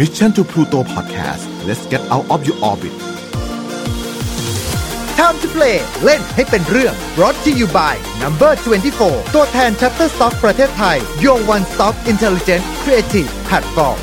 [0.00, 2.94] Mission to Pluto Podcast let's get out of your orbit
[5.18, 8.52] Time to play เล่นให้เป็นเรื่อง brought to you by Number
[8.94, 13.98] 24 ตัวแทน Shutterstock ประเทศไทย Your One Stop Intelligent Creative Platform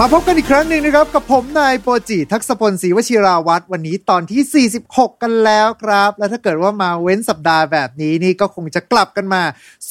[0.00, 9.42] มาพบกันอีกครั้งหนึ่งนะครับ กับผมนายโปรจิ ทักษพลศรีวชิราวัตรวันนี้ตอนที่ 46 กันแล้วครับ และถ้าเกิดว่ามาเว้นสัปดาห์แบบนี้นี่ก็คงจะกลับกันมา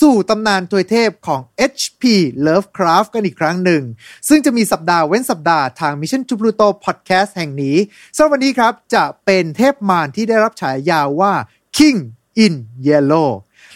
[0.01, 1.41] สู่ตำนานทวยเทพของ
[1.71, 2.03] HP
[2.45, 3.83] Lovecraft กันอีกครั้งหนึ่ง
[4.27, 7.77] ซึ่งจะมีสัปดาห์เว้นสัปดาห์ทาง Mission to Pluto Podcast แห่งนี้
[8.15, 11.33] สำหรับวันนี้ครับจะเป็นเทพมารที่ได้รับฉายาว่า
[11.77, 11.97] King
[12.45, 12.55] in
[12.87, 13.29] Yellow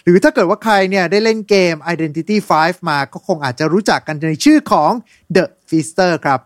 [0.07, 4.91] หรือถ้าเกิดว่าใครเนี่ยได้เล่นเกม Identity 5 มาก็คงอาจจะรู้จักกันในชื่อของ
[5.35, 6.39] The Feaster ครับ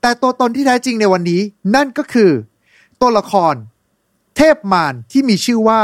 [0.00, 1.40] แต่ตัวตนที่แท้จริงในวันนี้
[1.74, 2.32] นั่นก็คือ
[3.00, 3.54] ตัวละคร
[4.36, 5.82] เทพมารที่มีชื่อว่า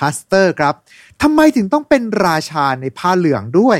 [0.00, 0.74] ฮัสเตอร์ครับ
[1.22, 3.78] ทำไมถึงต้องเป็นราชาในผ้าเหลืองด้วย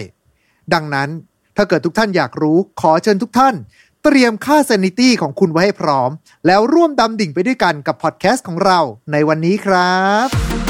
[0.74, 1.08] ดังนั้น
[1.56, 3.54] ถ้าเกิดทุกท่านอยากรู้ขอเชิญทุกท่าน
[4.04, 6.10] เตรียมค่า sanity ของคุณไว้ให้พร้อม
[6.46, 8.80] แล้วร่วมดำดิ่งไปด้วยกันกับพอดแคสต์ของเรา
[9.12, 10.63] ในวันนี้ครับ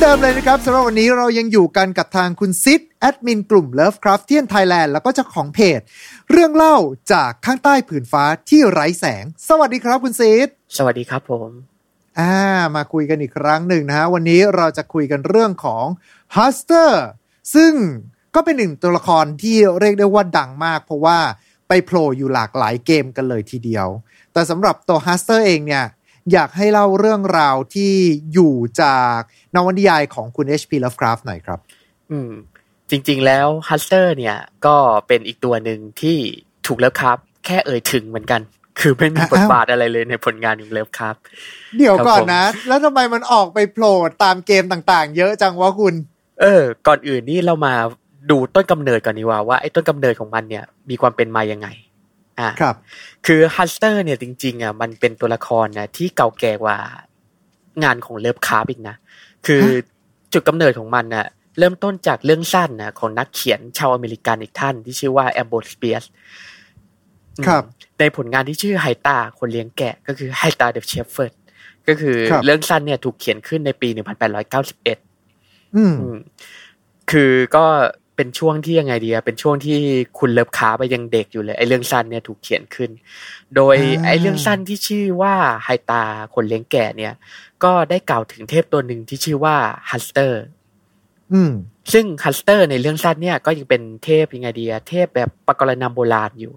[0.00, 5.80] เช่นเดิมเลยนะครับสำหรับวันนี้เรายังอยู่กันกับทางคุณซิดแอดมินกลุ่ม Lovecraftian Thailand แล้วก็เจ้าของเพจ
[6.30, 6.76] เรื่องเล่า
[7.12, 11.50] จากข้างใต้ผืนฟ้าที่ไร้แสง สวัสดีครับคุณซิดสวัสดีครับผม
[12.18, 12.36] อ่า
[12.76, 15.84] มาคุยกันอีกครั้งหนึ่งนะฮะวันนี้เราจะคุยกันเรื่องของ
[16.36, 16.92] h u s t e r
[17.54, 17.72] ซึ่ง
[18.34, 21.18] ก็เป็นหนึ่งตัวละครที่เรียกได้ว่าดังมาก เพราะว่า
[21.68, 23.86] ไปโผล่อยู่หลากหลายเกมกันเลยทีเดียว
[24.32, 25.84] แต่สำหรับตัว h u s t e r เองเนี่ย
[26.32, 27.92] อยากให้เล่าเรื่องราวที่
[28.32, 29.18] อยู่จาก
[29.54, 30.72] นวนิยายของคุณ H.P.
[30.84, 31.58] Lovecraft หน่อยครับ
[32.10, 32.32] อืม
[32.90, 34.76] จริง ๆ แล้วฮัสเตอร์เนี่ย ก็
[35.06, 36.18] เป็นอีกตัวหนึ่งที่
[36.66, 38.40] ถูกแล้วครับ แค่เอ่ยถึงเหมือนกัน
[38.80, 41.14] คือไม่มีบทบาทอะไรเลยในผลงานของเลิฟครับ
[41.78, 45.94] เดี๋ยวก่อนครับผมนะ แล้วทำไมมันออกไปโผล่ตามเกมต่างๆ เยอะจังวะคุณ
[46.40, 47.74] เออ ก่อนอื่นนี่เรามา
[48.30, 51.68] ดูต้นกำเนิดก่อนดีกว่าว่าไอ้ต้นกำเนิดของมันเนี่ยมีความเป็นมายังไง
[52.38, 52.76] อ่าครับ
[53.26, 56.78] คือฮัสเตอร์เนี่ยจริงๆอะมันเป็นตัวละครนะที่เก่าแก่กว่า
[57.84, 58.96] งานของเลิฟคราฟต์อีกนะ
[59.46, 59.70] คือฮะ
[60.32, 61.26] จุดกำเนิดของมันน่ะ
[61.58, 66.04] เริ่มต้นจากเรื่องสั้นนะของนักเขียนชาวอเมริกันอีกท่านที่ชื่อว่าแอมโบรสเบียร์ซ
[67.46, 67.62] ครับ
[67.98, 71.32] ในผลงานที่ชื่อไฮตาคนเลี้ยงแกะ ก็คือ Haita the Shepherd
[71.88, 73.88] ก็คือครับเรื่องสั้นเนี่ยถูกเขียนขึ้นในปี
[74.62, 76.18] 1891อืมอืม
[77.10, 77.64] คือก็
[78.20, 79.78] เป็นช่วงที่ยังไงดีอะเป็นช่วงที่
[80.18, 82.90] คุณเลิฟคราฟต์ยังเด็กอยู่เลยไอ้เรื่องสั้นเนี่ยถูกเขียนขึ้น
[83.56, 86.04] โดยอ่าไอ้เรื่องสั้นที่ชื่อว่าไฮตา
[86.34, 87.12] คนเลี้ยงแกะเนี่ย
[87.64, 89.56] ก็ได้กล่าวถึงเทพตัวหนึ่งที่ชื่อว่า
[89.90, 90.42] ฮัสเตอร์
[91.32, 91.52] อืม
[91.92, 96.52] ซึ่งฮัสเตอร์ในเรื่องสั้นเนี่ยก็ยังเป็นเทพยังไงดีอะเทพแบบปกรณัมโบราณอยู่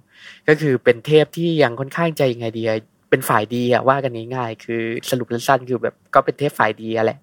[0.48, 2.78] ก็คือเป็นเทพที่ยังค่อนข้างใจยังไงดีอะ
[3.10, 7.20] เป็นฝ่ายดีอะว่ากันง่ายๆคือสรุปสั้นๆคือแบบก็เป็นเทพฝ่ายดีอะแหละ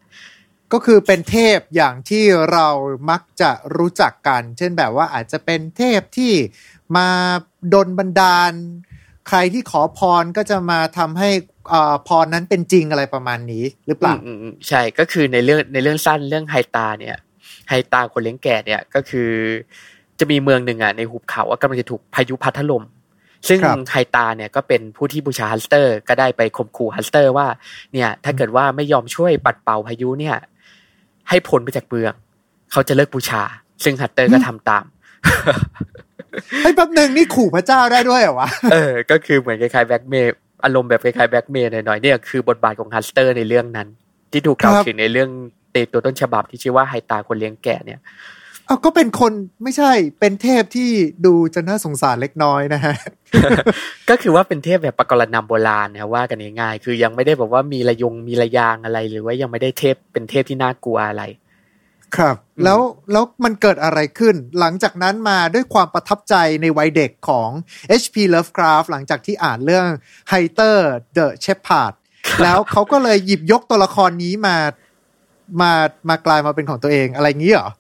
[0.73, 2.69] ก็คือเป็นเทพอย่างที่เรา
[3.11, 6.33] มักจะรู้จักกัน เช่นแบบว่าอาจจะเป็นเทพที่
[6.97, 7.09] มา
[7.75, 8.53] ดลบันดาล
[9.29, 11.31] ใครที่ขอพรก็จะมาทำให้
[11.73, 17.17] อ่าพรนั้นเป็นจริงอะไรประมาณนี้หรือเปล่าอืมอืมใช่ก็คือในเรื่องในเรื่องสั้นเรื่องไฮตาเนี่ย
[17.69, 19.31] ไฮตาคนเลี้ยงแกะเนี่ยก็คือ
[20.19, 22.85] จะมีเมืองหนึ่งอะในหุบเขาว่ากำลังจะถูกพายุพัดถล่ม
[23.49, 27.47] ซึ่งครับไฮตาเนี่ยก็เป็นผู้ที่บูชาฮัสเตอร์ ก็ได้ไปข่มขู่ฮัสเตอร์ว่า
[27.93, 30.37] เนี่ยถ้าเกิดว่าไม่ยอมช่วยปัดเป่าพายุเนี่ย
[31.31, 32.13] ให้พ้นไปจากเมือง
[32.73, 33.43] เขาจะเลิกบูชา
[33.85, 34.85] ซึ่งฮัสเตอร์ก็ทำตาม
[36.63, 43.89] เฮ้ยแป๊บหนึ่งนี่ขู่พระเจ้าได้ด้วยเหรอวะเออ ก็คือเหมือนคล้ายๆแบ็กเมย์อารมณ์แบบคล้ายๆแบ็กเมย์หน่อยๆเนี่ยคือบทบาทของฮัสเตอร์ในเรื่องนั้น
[44.33, 45.31] ที่ถูกกล่าวครับถึงในเรื่อง
[45.73, 48.01] เตตัวต้นฉบับที่ชื่อว่าไฮตาคนเลี้ยงแกะเนี่ย
[48.71, 49.33] เอาก็เป็นคน
[49.63, 50.91] ไม่ใช่เป็นเทพที่
[51.27, 52.95] ดูจะน่าสงสารเล็กน้อยนะฮะ
[54.11, 61.23] ก็คือว่าเป็นเทพแบบปกรณำโบราณนะว่ากันง่ายๆคือยังไม่ได้แบบว่ามีระยงมีระยางอะไร หรือว่ายังไม่ได้เทพเป็นเทพที่น่ากลัวอะไร
[62.17, 62.81] ครับ แล้ว
[63.13, 67.49] แล้วมันเกิดอะไรขึ้น หลังจากนั้นมาด้วยความประทับใจในวัยเด็กของ
[68.03, 68.17] H.P.
[68.35, 69.87] Lovecraft หลังจากที่อ่านเรื่อง
[70.31, 70.77] Hunter
[71.17, 71.95] the Shepherd
[72.43, 74.57] แล้วเขาก็เลยหยิบยกตัวละครนี้มา
[75.61, 75.73] มา
[76.09, 77.80] มากลายมาเป็นของตัวเองอะไรงี้เหรอเ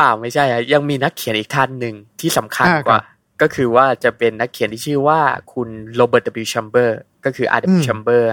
[0.00, 5.20] ปล่าไม่ใช่อะยังมีนักเขียนอีกท่านหนึ่งที่สำคัญอ่ากว่าครับก็คือว่าจะเป็นนักเขียนที่ชื่อว่า
[5.52, 6.46] คุณโรเบิร์ต W.
[6.52, 6.90] Chamber
[7.24, 7.62] ก็คือ R.
[7.64, 7.78] อื W.
[7.80, 8.24] ม Chamber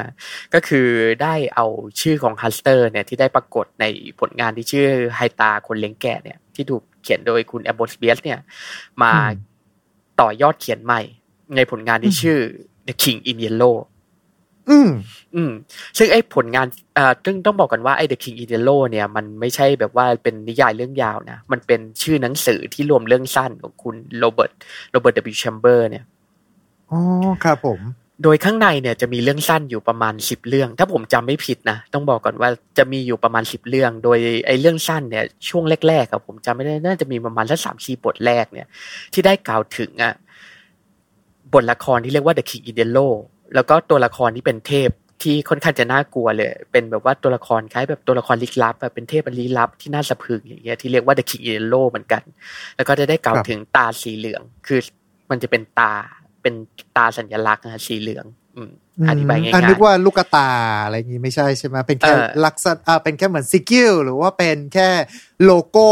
[0.54, 0.88] ก็คือ
[1.22, 1.66] ได้เอา
[2.02, 3.86] ชื่อของฮัสเตอร์เนี่ยที่ได้ปรากฏใน
[4.20, 8.40] ผลงานที่ชื่อไฮตาคนเลี้ยงแกะเนี่ยที่ถูกเขียนโดยคุณแอมโบรสเบียร์ซเนี่ย
[9.04, 9.34] มาอืม
[10.22, 11.02] ต่อยอดเขียนใหม่
[11.56, 12.40] ในผลงานที่ชื่อ
[12.88, 13.76] The King in Yellow
[14.70, 14.90] อืม
[15.36, 15.52] อืม
[15.98, 16.68] ซึ่งไอ้ผลงาน
[16.98, 24.52] อ่าซึ่งต้องบอกกันว่าไอ้ The King in Yellow เนี่ย มันไม่ใช่แบบว่าเป็นนิยายเรื่องยาวนะ มันเป็นชื่อหนังสือที่รวมเรื่องสั้นของคุณโรเบิร์ต
[24.92, 25.36] โรเบิร์ต W.
[25.44, 26.04] Chamber เนี่ย
[26.92, 27.00] อ๋อ
[27.44, 27.82] ครับผม
[28.24, 38.68] โดยข้างในเนี่ยจะมีเรื่องสั้นอยู่ประมาณสิบเรื่อง ถ้าผมจำไม่ผิดนะ ต้องบอกก่อนว่าจะมีอยู่ประมาณสิบเรื่อง โดยไอ้เรื่องสั้นเนี่ยช่วงแรกๆครับผมจำไม่ได้น่าจะมีประมาณสักสามสี่บทแรกเนี่ย
[39.14, 40.14] ที่ได้กล่าวถึงอะ
[41.54, 43.14] บทละครที่เรียกว่า The King in Yellow
[43.56, 44.90] แล้วก็ตัวละครที่เป็นเทพ
[45.24, 52.22] ที่ค่อนข้างจะน่ากลัวเลย เป็นแบบว่าตัวละครคล้ายแบบตัวละครลึกลับอะเป็นเทพลี้ลับที่น่าสะพรึงอย่างเงี้ยที่เรียกว่า The King in Yellow เหมือนกัน
[52.76, 54.80] แล้วก็จะได้กล่าวครับถึงตราสีเหลือง คือ
[55.30, 55.94] มันจะเป็นตรา
[56.42, 56.54] เป็น
[56.98, 58.26] ตราสัญลักษณ์นะสีเหลือง
[58.58, 58.72] อืม
[59.10, 60.50] อธิบายง่ายๆอะนึกว่าลูกตา
[60.84, 64.90] อะไรอย่างงี้ไม่ใช่ใช่ไหมเป็นแค่เออลักษณะอ่าเป็นแค่เหมือน sigil หรือว่าเป็นแค่
[65.44, 65.90] โลโก้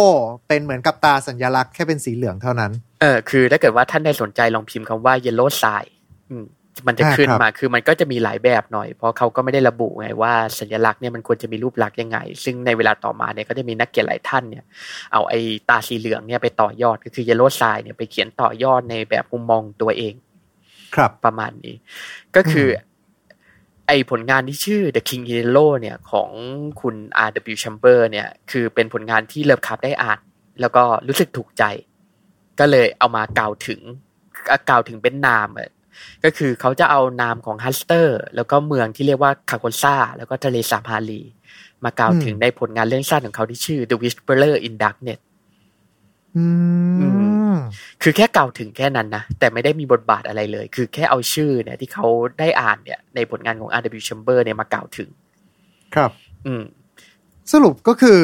[0.47, 5.87] เป็นเหมือนกับตราสัญลักษณ์แค่เป็นสีเหลืองเท่านั้น เออคือถ้าเกิดว่าท่านได้สนใจลองพิมพ์คำว่า yellow sign
[6.31, 6.45] อืม
[6.87, 14.63] มันจะอ่าขึ้นครับมาคือมันก็จะมีหลายแบบหน่อย เพราะเขาก็ไม่ได้ระบุไงว่าสัญลักษณ์เนี่ยมันควรจะมีรูปลักษณ์ยังไง ซึ่งในเวลาต่อมาเนี่ยก็จะมีนักเขียนหลายท่านเนี่ย
[15.13, 15.39] เอาไอ้
[15.69, 20.13] ตราสีเหลืองเนี่ยไปต่อยอดก็คือ yellow sign เนี่ยไปเขียนต่อยอดในแบบมุมมองตัวเอง
[20.95, 21.75] ครับประมาณนี้
[22.35, 22.81] ก็คืออ
[23.87, 26.29] ไอผลงานที่ชื่อ The King in Yellow เนี่ยของ
[26.81, 26.95] คุณ
[27.27, 27.55] R.W.
[27.63, 30.19] Chambers เนี่ยคือเป็นผลงานที่เลิฟคราฟต์ได้อ่าน
[30.61, 31.63] แล้วก็รู้สึกถูกใจ
[32.59, 33.81] ก็เลยเอามากล่าวถึง
[34.69, 35.69] กล่าวถึงเป็นนามอะ
[36.23, 41.21] ก็คือเขาจะเอานามของฮัสเตอร์ แล้วก็เมืองที่เรียกว่าคาร์โคซ่าแล้วก็ทะเลสาบฮาลี
[41.83, 45.19] มากล่าวถึงอืมในผลงานเรื่องสั้นของเขาที่ชื่อ The Whisperer in Darkness
[46.37, 46.45] อื
[47.01, 47.07] อื
[47.53, 47.55] ม
[48.01, 52.07] คือแค่กล่าวถึงแค่นั้นนะ แต่ไม่ได้มีบทบาทอะไรเลย คือแค่เอาชื่อเนี่ยที่เขา
[52.39, 54.01] ได้อ่านเนี่ย ในผลงานของ R.W.
[54.07, 55.09] Chambers เนี่ยมากล่าวถึง
[55.95, 56.11] ครับ
[56.45, 56.63] อืม
[57.53, 58.19] สรุปก็คือ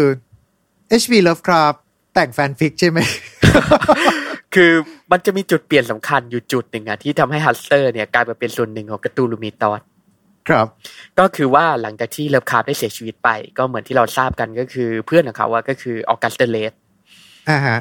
[1.01, 1.13] H.P.
[1.27, 1.77] Lovecraft
[2.13, 2.99] แต่งแฟนฟิกใช่ไหม
[4.55, 4.71] คือ
[5.11, 9.81] มันจะมีจุดเปลี่ยนสำคัญอยู่จุดหนึ่งอะที่ทำให้ฮัสเตอร์เนี่ยกลายมาเป็นส่วนหนึ่งของ Cthulhu Mythos
[10.49, 10.67] ครับ
[11.19, 16.73] ก็คือว่าหลังจากที่เลิฟคราฟต์ได้เสียชีวิตไป ก็เหมือนที่เราทราบกันก็คือเพื่อนของเขาว่าก็คือ August Derleth
[17.49, 17.77] อ่าฮะ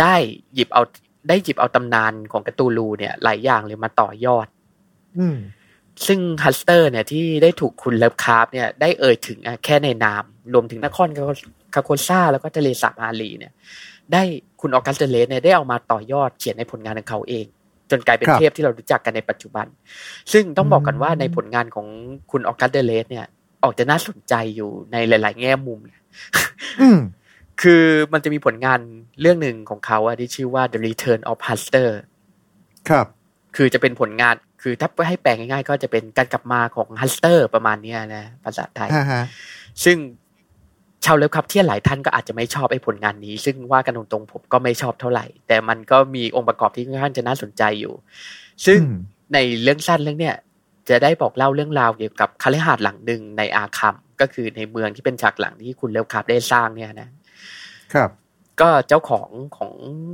[0.00, 0.14] ได้
[0.54, 0.82] หยิบเอา
[1.28, 4.46] ได้หยิบเอาตำนานของ Cthulhu เนี่ยหลายอย่างเลยมาต่อยอด
[5.18, 5.36] อืม
[6.06, 10.24] ซึ่งฮัสเตอร์เนี่ยที่ได้ถูกคุณเลิฟคราฟต์เนี่ยได้เอ่ยถึงอะแค่ในนาม
[10.54, 11.08] รวมถึงนคร
[11.74, 13.52] คาร์โคซ่าแล้วก็ทะเลสาบฮาลีเนี่ย
[14.12, 14.22] ได้
[14.60, 17.46] คุณ August Derleth เนี่ยได้เอามาต่อยอดเขียนในผลงานของเขาเอง
[17.90, 19.66] จนกลายเป็นครับเทพที่เรารู้จักกันในปัจจุบัน
[20.32, 21.86] ซึ่งต้องบอกกันว่าในผลงานของ
[22.30, 23.26] คุณ August Derleth เนี่ย
[23.64, 25.78] ออกจะน่าสนใจอยู่ในหลาย ๆ แง่มุม
[26.80, 26.98] อืม
[27.62, 28.80] คือมันจะมีผลงาน
[29.20, 31.88] เรื่องหนึ่งของเขาอะที่ชื่อว่า The Return of Hastur
[32.88, 33.06] ครับ
[33.56, 39.22] คือจะเป็นผลงานคือถ้าให้แปลง่ายๆ ก็จะเป็นการกลับมาของฮัสเตอร์ประมาณเนี้ยนะภาษาไทยอ่าฮะ
[39.84, 39.96] ซึ่ง
[41.04, 47.94] ชาวเลิฟคราฟต์ที่หลายท่านก็อาจจะไม่ชอบไอ้ผลงานนี้ ซึ่งว่ากันตรงๆผมก็ไม่ชอบเท่าไหร่ แต่มันก็มีองค์ประกอบที่ค่อนข้างจะน่าสนใจอยู่
[48.66, 48.96] ซึ่งอืม
[49.34, 50.36] ในเรื่องสั้นเรื่องเนี้ย
[50.88, 57.08] จะได้บอกเล่าเรื่องราวเกี่ยวกับคาลิฮาดหลังหนึ่งในอาคัมก็คือในเมืองที่เป็นฉากหลังที่คุณเลิฟครับได้สร้างเนี่ยนะ
[57.94, 58.10] ครับ
[58.60, 59.72] ก็เจ้าของของ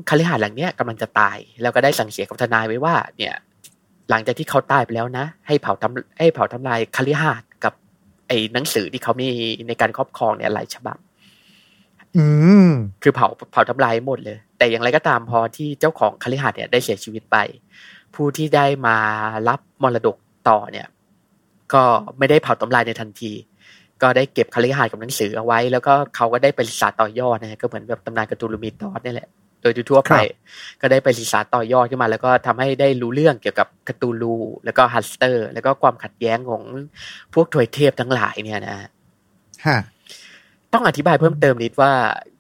[0.09, 3.35] คาลิหาดหลังเนี้ยกำลังจะตาย แล้วก็ได้สั่งเสียกับทนายไว้ว่า เนี่ย
[4.11, 7.46] หลังจากที่เขาตายไปแล้วนะ ให้เผาทำให้เผาทำลายคาลิหาดกับ
[8.29, 9.29] ไอ้หนังสือที่เขามี
[9.69, 10.99] ในการครอบครองเนี่ยหลายฉบับ
[12.17, 12.27] อื
[12.69, 12.71] ม
[13.03, 17.37] คือเผาเผาทำลายหมดเลย แต่อย่างไรก็ตามพอที่เจ้าของคาลิหาดเนี่ยได้เสียชีวิตไป
[18.15, 18.97] ผู้ที่ได้มา
[19.49, 20.17] รับมรดก
[20.49, 20.87] ต่อเนี่ย
[21.75, 21.83] ก็
[22.19, 23.33] ไม่ได้เผาทำลายในทันที
[24.03, 30.25] ก็ได้เก็บคฤหาสน์กับหนังสือเอาไว้ แล้วก็เขาก็ได้ไปศึกษาต่อยอดนะฮะก็เหมือนแบบตำนาน Cthulhu Mythos นี่แหละโดยทั่วๆไปครั
[30.77, 34.35] บก็ได้ไปศึกษาต่อยอดขึ้นมา แล้วก็ทำให้ได้รู้เรื่องเกี่ยวกับ Cthulhu
[34.65, 36.63] แล้วก็ฮัสเตอร์ แล้วก็ความขัดแย้งของ
[37.35, 38.77] พวกทวยเทพทั้งหลายเนี่ยนะ
[39.67, 39.79] ฮะ
[40.73, 41.93] ต้องอธิบายเพิ่มเติมนิดว่า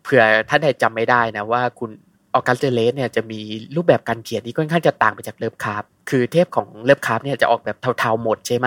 [0.03, 1.91] เผื่อท่านใดจำไม่ได้นะว่าคุณ
[2.35, 3.41] August Derleth เนี่ยจะมี
[3.77, 8.67] รูปแบบการเขียนที่ค่อนข้างจะต่างไปจากเลิฟคราฟต์คือเทพของเลิฟคราฟต์เนี่ยจะออกแบบเทาๆหมดใช่ไหม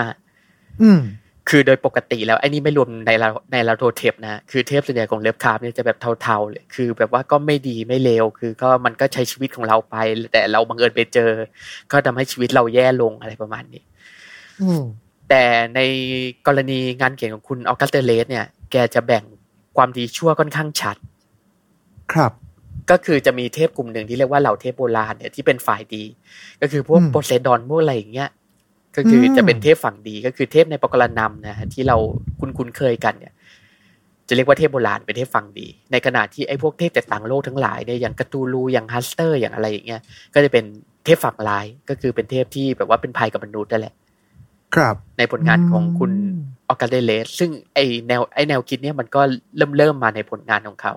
[0.82, 1.00] อืม
[1.50, 9.96] คือโดยปกติแล้วไอ้นี่ไม่รวมไนอาร์ไนอาร์ลาโธเทปนะคือเทพส่วนใหญ่ของเลิฟคราฟต์เนี่ยจะแบบเทาๆเลยคือแบบว่าก็ไม่ดีไม่เลวคือก็มันก็ใช้ชีวิตของเราไป
[10.34, 11.29] แต่เราบังเอิญไปเจอ
[11.91, 13.84] ก็ทำให้ชีวิตเราแย่ลงอะไรประมาณนี้
[14.62, 14.84] อืม
[15.29, 15.44] แต่
[15.75, 15.79] ใน
[16.48, 19.24] กรณีงานเขียนของคุณ August Derleth เนี่ย แกจะแบ่ง
[19.77, 20.98] ความดีชั่วค่อนข้างชัด
[22.13, 22.32] ครับ
[22.91, 26.03] ก็คือจะมีเทพกลุ่มหนึ่งที่เรียกว่าเหล่าเทพโบราณเนี่ยที่เป็นฝ่ายดี
[26.62, 28.29] ก็คือพวกอืมโพไซดอนพวกอะไรอย่างเงี้ย
[29.00, 31.98] ก็คืออมจะเป็นเทพฝั่งดีก็คือเทพในปกรณำนะฮะที่เรา
[32.39, 33.34] คุ้นคุ้นเคยกันเนี่ย
[34.27, 40.01] จะเรียกว่าเทพโบราณเป็นเทพฝั่งดี ในขณะที่ไอ้พวกเทพจากต่างโลกทั้งหลายเนี่ยอย่างกาตูลูอย่างฮัสเตอร์อย่างอะไรอย่างเงี้ย
[40.34, 40.65] ก็จะเป็น
[41.06, 43.96] เทพฝั่งร้ายก็คือเป็นเทพที่แบบว่าเป็นภัยกับมนุษย์นั่นแหละ
[44.75, 46.39] ครับ ในผลงานของคุณอืม
[46.70, 49.22] August Derleth ซึ่งไอแนวไอแนวคิดเนี่ยมันก็
[49.58, 50.94] เริ่มเริ่มมาในผลงานของเขา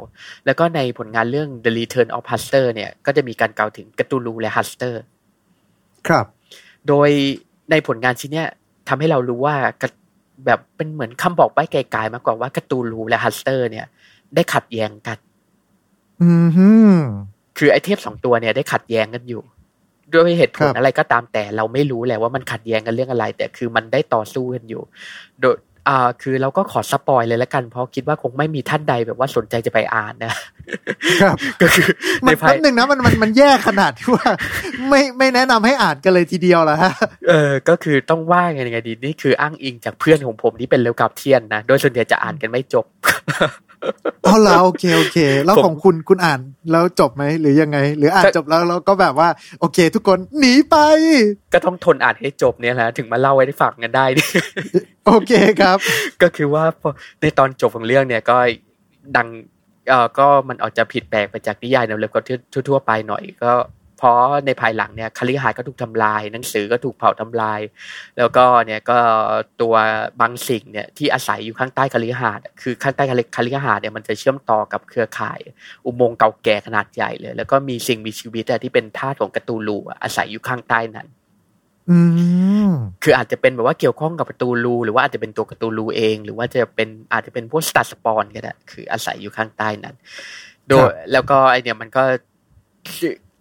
[0.46, 5.02] แล้วก็ในผลงานเรื่อง The Return of Hastur เนี่ย ก็จะมีการกล่าวถึง Cthulhu และฮัสเตอร์
[6.08, 6.26] ครับ
[6.88, 7.10] โดย
[7.70, 8.48] ในผลงานชิ้นเนี้ย
[8.88, 9.88] ทำให้เรารู้ว่ากะ
[10.46, 13.86] แบบเป็นเหมือนคำบอกใบ้ไกลๆมากกว่าว่า Cthulhu และฮัสเตอร์ เนี่ย
[14.34, 15.18] ได้ขัดแย้งกัน
[16.22, 16.68] อืมฮึ
[17.58, 19.42] คือไอเทพสองตัวเนี่ยได้ขัดแย้งกันอยู่
[20.12, 24.82] ด้วยเหตุผลครับอะไรก็ตามแต่เราไม่รู้แหละว่ามันขัดแย้งกันเรื่องอะไร แต่คือมันได้ต่อสู้กันอยู่
[25.40, 25.56] โดย
[25.88, 30.34] อ่าคือเราก็ขอสปอยเลยละกันเพราะคิดว่าคงไม่มีท่านใดแบบว่าสนใจจะไปอ่านนะ
[31.22, 31.88] ครับก็คือ
[32.26, 34.28] มัในนภาแป๊ยบหนึ่งนะมันมันมันแย่ขนาดที่ว่า
[34.88, 36.92] ไม่ไม่แนะนำให้อ่านกันเลยทีเดียวละฮะ
[37.28, 42.84] เออก็คือต้องว่าไงไงดีนี่คืออ้างอิงจากเพื่อนของผมที่เป็นเลวกับเทียนนะโดยส่วนใหญ่จะอ่านกันไม่จบ
[44.22, 46.40] เอาละโอเคโอเค แล้วผมของคุณคุณอ่าน
[46.72, 49.28] แล้วจบไหมหรือยังไง หรืออ่านก็จบแล้วเราก็แบบว่า
[49.60, 50.76] โอเค ทุกคนหนีไป
[51.54, 54.28] ก็ต้องทนอ่านให้จบเนี่ยแหละถึงมาเล่าไว้ได้ฟังกันได้นี่
[55.06, 55.78] โอเคครับ
[56.22, 58.36] ก็คือว่าพอในตอนจบของเรื่องเนี่ยก็
[59.16, 59.28] ดัง
[59.88, 62.20] เออก็มันออกจะผิดแปลกไปจากนิยายแนวเลิฟก็
[62.68, 63.52] ทั่วๆไปหน่อยก็
[64.02, 67.60] เพราะในภายหลังเนี่ยคฤหาสน์ก็ถูกทำลาย หนังสือก็ถูกเผาทำลาย
[68.18, 68.98] แล้วก็เนี่ยก็
[69.60, 69.74] ตัว
[70.20, 73.04] บางสิ่งเนี่ยที่อาศัยอยู่ข้างใต้คฤหาสน์อะคือข้างใต้
[73.36, 75.40] คฤหาสน์เนี่ยมันจะเชื่อมต่อกับเครือข่าย
[75.84, 81.06] อุโมงค์เก่าแก่ขนาดใหญ่เลย แล้วก็มีสิ่งมีชีวิตอะที่เป็นทาสของกาตูลูอะอาศัยอยู่ข้างใต้นั้น
[81.90, 81.98] อื
[82.68, 82.70] ม
[83.02, 89.96] คืออาจจะเป็นแบบว่าเกี่ยวข้องกับประตูรูหรือว่าอาจจะเป็นตัวการ์ตูนรูเอง หรือว่าจะเป็นอาจจะเป็นพวกสตาร์สปอนก็ได้คืออาศัยอยู่ข้างใต้นั้น
[90.68, 92.02] โดครัยบแล้วก็ไอเนี่ยมันก็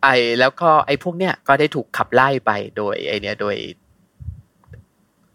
[0.03, 0.08] ไอ
[0.39, 3.55] แล้วก็ไอพวกเนี้ยก็ได้ถูกขับไล่ไปโดยไอเนี่ยโดย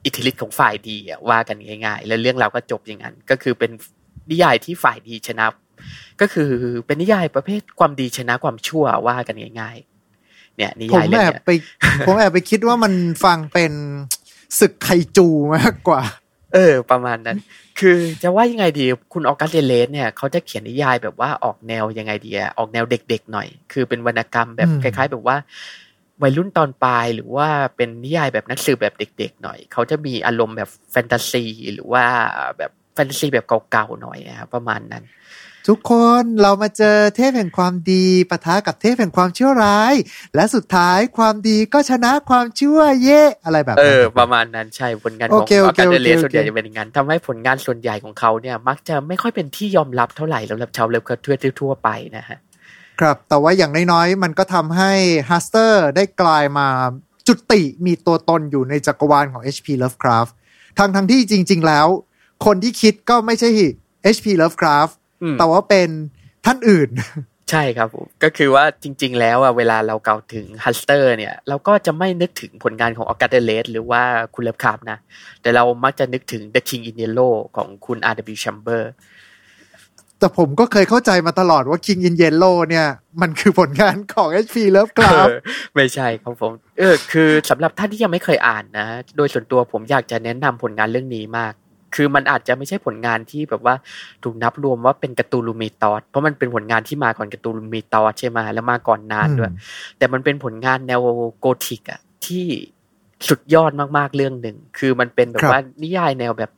[0.05, 3.71] อิทธิฤทธิ์ของฝ่ายดีอะว่ากันง่าย ๆ แล้วเรื่องเราก็จบอย่างนั้น ก็คือเป็น
[4.31, 5.47] นิยายที่ฝ่ายดีชนะ
[6.21, 6.51] ก็คือ
[6.87, 9.77] เป็นนิยายประเภทความดีชนะความชั่วว่ากันง่าย
[10.17, 11.51] ๆ เนี่ยนิผมยายเรื่อแอบไป
[12.07, 12.93] ผมแอบไปคิดว่ามัน
[13.25, 13.73] ฟังเป็น
[14.61, 16.03] ศึกไคจูมากกว่า
[16.57, 17.39] เออ ประมาณนั้น
[17.79, 25.37] คือจะว่ายังไงดี คุณออกัสเดเลสเนี่ยเขาจะเขียนนิยายแบบว่าออกแนวยังไงดีอะออกแนวเด็กๆหน่อย คือเป็นวรรณกรรมแบบอืมคล้ายๆ แบบว่า
[26.23, 31.45] วัยรุ่นตอนปลายหรือว่าเป็นนิยายแบบนักสืบแบบเด็ก ๆ หน่อย เขาจะมีอารมณ์แบบแฟนตาซี
[31.75, 32.05] หรือว่า
[32.59, 35.05] แบบแฟนตาซีแบบเก่าๆหน่อยอะครับประมาณนั้น
[35.69, 39.95] ทุกคนเรามาเจอเทพแห่งความดีปะทะกับเทพแห่งความชั่วร้าย
[40.35, 52.39] และสุดท้ายความดีก็ชนะความชั่วเย่อะไรแบบเอนั้นอประมาณนั้นใช่ผลงานขโอองเคอโออเคกัสเดเลสโอเคส่วนใหญ่จะเป็นอย่างนั้นทำให้ผลงานส่วนใหญ่ของเขาเนี่ย มักจะไม่ค่อยเป็นที่ยอมรับเท่าไหร่สำหรับชาวเลิฟเคิร์ททั่วๆไปนะฮะ
[53.01, 54.93] ครับแต่ว่าอย่างน้อยๆ มันก็ทำให้
[55.31, 56.69] ฮัสเตอร์ได้กลายมา
[57.27, 59.69] จุติมีตัวตนอยู่ในจักรวาลของ H.P.
[59.83, 60.33] Lovecraft
[60.79, 61.87] ทั้งทั้งๆที่จริง ๆ แล้ว
[62.47, 63.49] คนที่คิดก็ไม่ใช่
[64.15, 64.27] H.P.
[64.43, 65.06] Lovecraft อืม
[65.39, 65.89] แต่ว่าเป็น
[66.45, 66.91] ท่านอื่น
[67.51, 74.03] ใช่ครับผมก็คือว่าจริง ๆ แล้วอะเวลาเราเกล่าวถึงฮัสเตอร์เนี่ย เราก็จะไม่นึกถึงผลงานของ August Derleth หรือว่า
[74.35, 74.99] คุณเลิฟคราฟต์นะ
[75.43, 78.37] แต่เรามักจะนึกถึง The King in Yellow ของคุณ R.W.
[78.45, 78.83] Chambers
[80.19, 82.87] แต่ผมก็เคยเข้าใจมาตลอดว่า King in Yellow เนี่ย
[83.21, 84.57] มันคือผลงานของ H.P.
[84.77, 85.39] Lovecraft เออ
[85.75, 91.55] ไม่ใช่ครับผม เออ คือสำหรับท่านที่ยังไม่เคยอ่านนะ โดยส่วนตัวผมอยากจะแนะนำผลงานเรื่องนี้มาก
[91.97, 93.75] คือมันอาจจะไม่ใช่ผลงานที่แบบว่า
[94.23, 99.53] ถูกนับรวมว่าเป็นการ์ตูนลูมิตอสเพราะมันเป็นผลงานที่มาก่อนการ์ตูนลูมิตอสใช่ไหมแล้วมาก่อนนานด้วย
[99.99, 101.01] แต่มันเป็นผลงานแนว
[101.39, 102.45] โกธิกอะที่
[103.29, 106.51] สุดยอดมากๆเรื่องหนึ่ง คือมันเป็นแบบว่านิยายแนวแบบ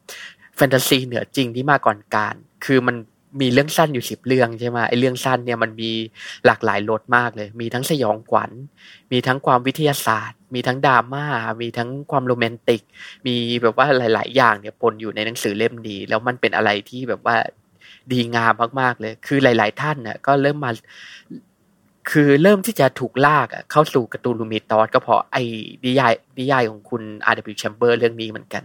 [0.56, 2.96] แฟนตาซีเหนือจริงที่มาก่อนการ คือมัน
[3.40, 5.90] มีเรื่องสั้นอยู่สิบเรื่องใช่ไหมไอเรื่องสั้นเนี่ยมันมี
[6.46, 8.50] หลากหลายรสมากเลย มีทั้งสยองขวัญ
[9.12, 11.26] มีทั้งความวิทยาศาสตร์ มีทั้งดราม่า
[11.62, 12.82] มีทั้งความโรแมนติก
[13.26, 17.36] มีแบบว่าหลาย ๆ อย่างเนี่ยปนอยู่ในหนังสือเล่มนี้แล้วมันเป็นอะไรที่แบบว่า
[18.12, 20.70] ดีงามมากๆเลย คือหลาย ๆ ท่านน่ะก็เริ่มมา
[22.10, 25.42] คือเริ่มที่จะถูกลากเข้าสู่การ์ตูนลูมิตอสก็เพราะไอ้
[25.84, 27.54] นิยายนิยายของคุณ R.W.
[27.62, 28.62] Chamber เรื่องนี้เหมือนกัน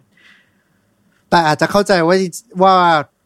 [1.30, 2.16] แต่อาจจะเข้าใจว่า
[2.64, 2.74] ว่า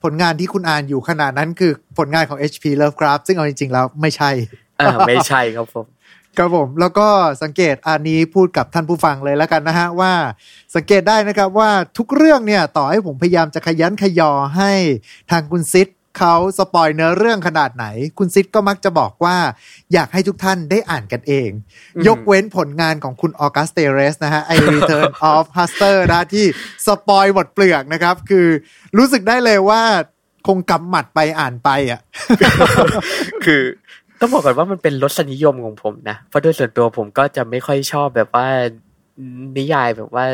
[0.03, 2.65] ผลงานที่คุณอ่านอยู่ขนาดนั้นคือผลงานของ H.P.
[2.81, 4.29] Lovecraft ซึ่งเอาจริง ๆ แล้วไม่ใช่
[4.79, 5.85] อ่าไม่ใช่ครับผม
[6.37, 7.07] ครับผมแล้วก็
[7.43, 10.13] สังเกตอันนี้พูดกับท่านผู้ฟังเลยแล้วกันนะฮะว่า
[10.75, 14.71] สังเกตได้นะครับว่าทุกเรื่องเนี่ยต่อให้ผมพยายามจะขยันขยอให้
[15.31, 17.85] ทางคุณซิด เขาสปอยเนื้อเรื่องขนาดไหน
[18.17, 19.37] คุณซิดก็มักจะบอกว่า
[19.93, 21.49] อยากให้ทุกท่านได้อ่านกันเอง
[21.95, 26.45] อืมยกเว้นผลงานของคุณออกัสเตเรสนะฮะ I Return of Huster นะที่
[26.85, 28.47] สปอยหมดเปลือกนะครับ คือ
[28.97, 29.81] รู้สึกได้เลยว่า
[30.47, 32.01] คงกำหมัดไปอ่านไปอะ
[33.45, 33.61] คือ
[34.19, 38.47] ต้องบอกก่อนว่ามันเป็นรสนิยมของผมนะ เพราะโดยส่วนตัวผมก็จะไม่ค่อยชอบแบบว่า
[39.57, 40.25] นิยายแบบว่า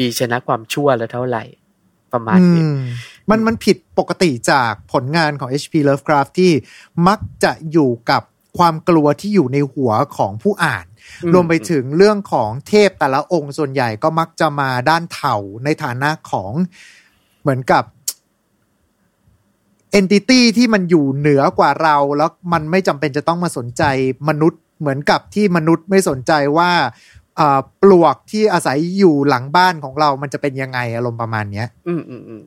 [0.00, 1.44] ดีชนะความชั่วแล้วเท่าไหร่
[2.12, 2.64] ประมาณอืนี้
[3.28, 5.74] มมันมันผิดปกติจากผลงานของ H.P.
[5.88, 6.52] Lovecraft ที่
[7.08, 8.22] มักจะอยู่กับ
[8.58, 10.86] ความกลัวที่อยู่ในหัวของผู้อ่าน
[11.24, 16.52] อืมรวมไปถึงเรื่องของเทพแต่ละองค์ส่วนใหญ่ก็มักจะมาด้านเถ่าในฐานะของ
[17.42, 17.84] เหมือนกับ
[19.98, 23.82] entity ที่มันอยู่เหนือกว่าเราแล้วมันไม่จำเป็นจะต้องมาสนใจ
[24.28, 26.90] มนุษย์เหมือนกับที่มนุษย์ไม่สนใจว่าอ่า
[27.82, 32.42] ปลวกที่อาศัยอยู่หลังบ้านของเรา มันจะเป็นยังไงอารมณ์ประมาณเนี้ย อืมอืมอืม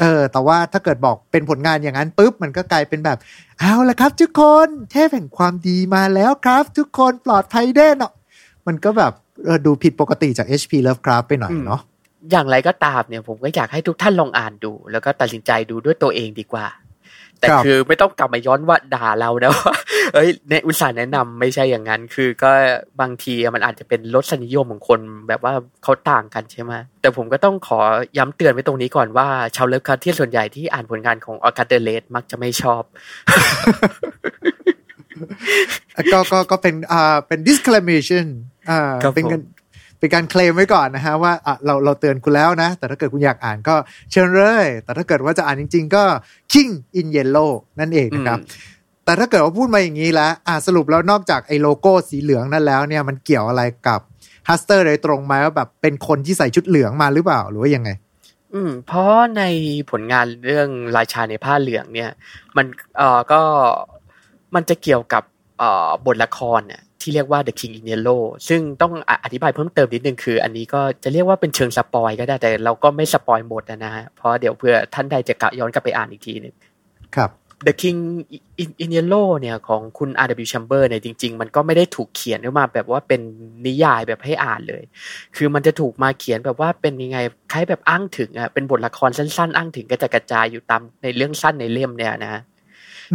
[0.00, 3.18] เออ แต่ว่าถ้าเกิดบอกเป็นผลงานอย่างนั้นปุ๊บ มันก็กลายเป็นแบบ
[3.60, 8.12] เอาละครับ ทุกคนเทพแห่งความดีมาแล้วครับ ทุกคนปลอดภัยแน่เนอน
[8.66, 9.12] มันก็แบบ
[9.44, 11.80] เออดูผิดปกติจาก HP Lovecraft ไปหน่อยเนาะ
[12.30, 16.66] อย่างไรก็ตามเนี่ยผมก็อยากให้ทุกท่านลองอ่านดู แล้วก็ตัดสินใจดูด้วยตัวเองดีกว่า
[17.40, 19.74] แต่ครับคือไม่ต้องกลับมาย้อนว่าด่าเรานะว่า
[20.14, 22.50] เอ้ยในอุตสาห์แนะนำไม่ใช่อย่างนั้น คือก็
[23.00, 27.80] บางทีมันอาจจะเป็นรสนิยมของคนแบบว่าเขาต่างกันใช่ไหมแต่ผมก็ต้องขอ
[28.18, 32.82] ย้ำเตือนไว้ตรงนี้ก่อนว่า ชาวเลิฟคราฟต์ที่ส่วนใหญ่ที่อ่านผลงานของ August Derleth มักจะไม่ชอบ
[36.12, 38.26] ก็ก็ก็เป็นอ่าเป็น disclamation
[38.70, 39.42] อ่าครับเป็นผมการ
[40.00, 43.74] เป็นการเคลมไว้ก่อนนะฮะว่าอะเราเราเตือนคุณแล้วนะ แต่ถ้าเกิดคุณอยากอ่านก็
[44.10, 46.02] เชิญเลย แต่ถ้าเกิดว่าจะอ่านจริง ๆ ก็
[46.52, 48.38] King in Yellow นั่นเองนะครับ
[49.04, 54.00] แต่ถ้าเกิดว่าพูดมาอย่างนี้แล้วอะสรุปแล้วนอกจากไอ้โลโก้สีเหลืองนั่นแล้วเนี่ยมันเกี่ยวอะไรกับ
[54.48, 57.90] ฮัสเตอร์โดยตรงไหมว่าแบบเป็นคนที่ใส่ชุดเหลืองมาหรือเปล่าหรือว่ายังไง
[58.54, 59.42] อืม เพราะใน
[59.90, 62.10] ผลงานเรื่องราชาในผ้าเหลืองเนี่ย
[62.56, 62.66] มัน
[62.96, 63.40] เอ่อก็
[64.54, 65.22] มันจะเกี่ยวกับ
[65.58, 76.54] เอ่อบทละครเนี่ย ที่เรียกว่า The King in Yellow ซึ่งต้องออธิบายเพิ่มเติมนิดนึงคือ อันนี้ก็จะเรียกว่าเป็นเชิง spoil ก็ได้แต่เราก็ไม่ spoil หมดนะฮะเพราะเดี๋ยวเผื่อท่านใดจะกะย้อนกลับไปอ่านอีกทีหนึง
[77.16, 77.30] ครับ
[77.66, 78.00] The King
[78.62, 80.46] in in Yellow เนี่ยของคุณ R.W.
[80.52, 83.20] Chambers เนี่ยจริง ๆ มันก็ไม่ได้ถูกเขียนขึ้นมาแบบว่าเป็น
[83.66, 84.82] นิยายแบบให้อ่านเลย
[85.36, 87.18] คือมันจะถูกมาเขียนแบบว่าเป็นยังไง
[87.52, 92.42] คล้ายแบบอ้างถึงอะเป็นบทละครสั้น ๆ อ้างถึงกระจายกระจายอยู่ตามในเรื่องสั้นในเล่มเนี่ยนะ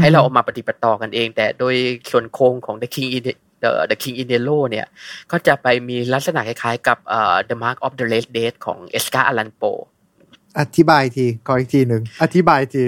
[0.01, 1.75] ให้เราเออกมาปฏิบัติต่อกันเอง แต่โดย
[2.12, 3.24] ส่วนโครงของ The King in
[3.64, 4.88] the The, The King in Yellow เนี่ย
[5.32, 9.64] ก็จะไปมีลักษณะคล้ายๆกับเอ่อ The Mark of the Red Death ของเอสกาอลันโป
[10.60, 12.84] อธิบายทีขออีกทีหนึ่ง อธิบายที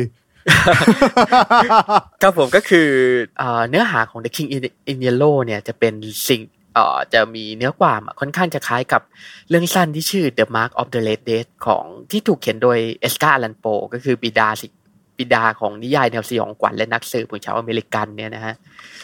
[2.22, 2.90] ครับผมก็คือ
[3.38, 5.94] เอ่อเนื้อหาของ The King in, in Yellow เนี่ยจะเป็น
[6.28, 6.42] สิ่ง
[6.74, 9.02] เอ่อจะมีเนื้อความอะค่อนข้างจะคล้ายกับ
[9.50, 14.68] เรื่องสั้นที่ชื่อ The Mark of the Red Death ของที่ถูกเขียนโดยเอสกาอลันโป ก็คือบิดาสิ
[15.18, 18.56] บิดาของนิยายแนวสยองขวัญและนักสืบของชาวอเมริกันเนี่ยนะฮะ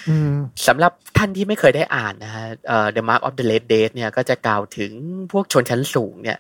[0.09, 0.33] อืม
[0.67, 4.91] สำหรับท่านที่ไม่เคยได้อ่านนะฮะเอ่อ The Mark of the Red Death เนี่ยก็จะกล่าวถึง
[5.31, 6.37] พวกชนชั้นสูงเนี่ย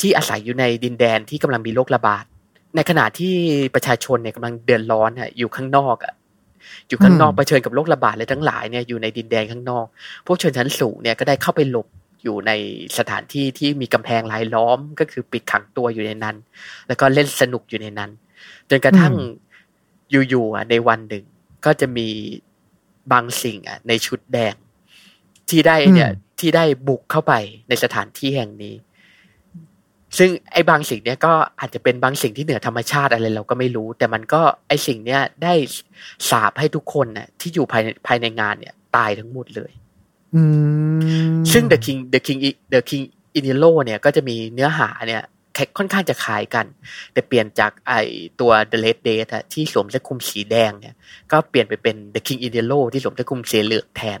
[0.00, 2.24] ที่อาศัยอยู่ในดินแดนที่กำลังมีโรคระบาด
[2.76, 3.34] ในขณะที่
[3.74, 6.14] ประชาชนเนี่ยกำลังเดือดร้อนอะอยู่ข้างนอกอะ
[6.88, 9.86] อยู่ข้างนอกอืมเผชิญกับโรคระบาดและทั้งหลายเนี่ยอยู่ในดินแดนข้างนอก
[10.26, 11.86] พวกชนชั้นสูงเนี่ยก็ได้เข้าไปหลบ
[12.22, 12.52] อยู่ใน
[12.98, 16.36] สถานที่ที่มีกำแพงรายล้อมก็คือปิดขังตัวอยู่ในนั้น
[16.86, 18.10] แล้วก็เล่นสนุกอยู่ในนั้น
[18.70, 19.14] จนกระทั่ง
[20.10, 21.24] อยู่ๆอะในวันหนึ่ง
[21.64, 22.08] ก็จะมี
[23.12, 24.54] บางสิ่งอะในชุดแดง
[25.48, 27.32] ที่ได้เนี่ยอืมที่ได้บุกเข้าไป
[27.68, 28.74] ในสถานที่แห่งนี้
[30.18, 35.54] ซึ่งไอ้บางสิ่งเนี้ยก็อาจจะเป็นบางสิ่งที่เหนือธรรมชาติอะไรเราก็ไม่รู้ แต่มันก็ไอ้สิ่งเนี้ยได้
[36.30, 39.72] สาบให้ทุกคนน่ะ ที่อยู่ภายในภายในงานเนี่ย ตายทั้งหมดเลย
[40.34, 40.42] อื
[40.96, 40.98] ม
[41.52, 42.40] ซึ่ง The King The King
[42.72, 43.04] The King
[43.38, 46.66] in Yellow เนี่ยก็จะมีเนื้อหาเนี่ยแค่ค่อนข้างจะคล้ายกัน
[47.12, 47.92] แต่เปลี่ยนจากไอ
[48.40, 50.94] ตัว The Red Death อะที่สวมเสื้อคลุมสีแดงเนี่ย
[51.32, 54.20] ก็เปลี่ยนไปเป็น The King in Yellow ที่สวมเสื้อคลุมสีเหลืองแทน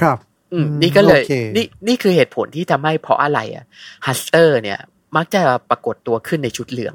[0.00, 0.18] ครับ
[0.52, 3.64] อืมอืมนี่ก็เลยโอเคนี่นี่คือเหตุผลที่ทำให้เพราะอะไรอะ
[4.06, 4.78] ฮัสเตอร์เนี่ย
[5.16, 6.94] มักจะปรากฏตัวขึ้นในชุดเหลือง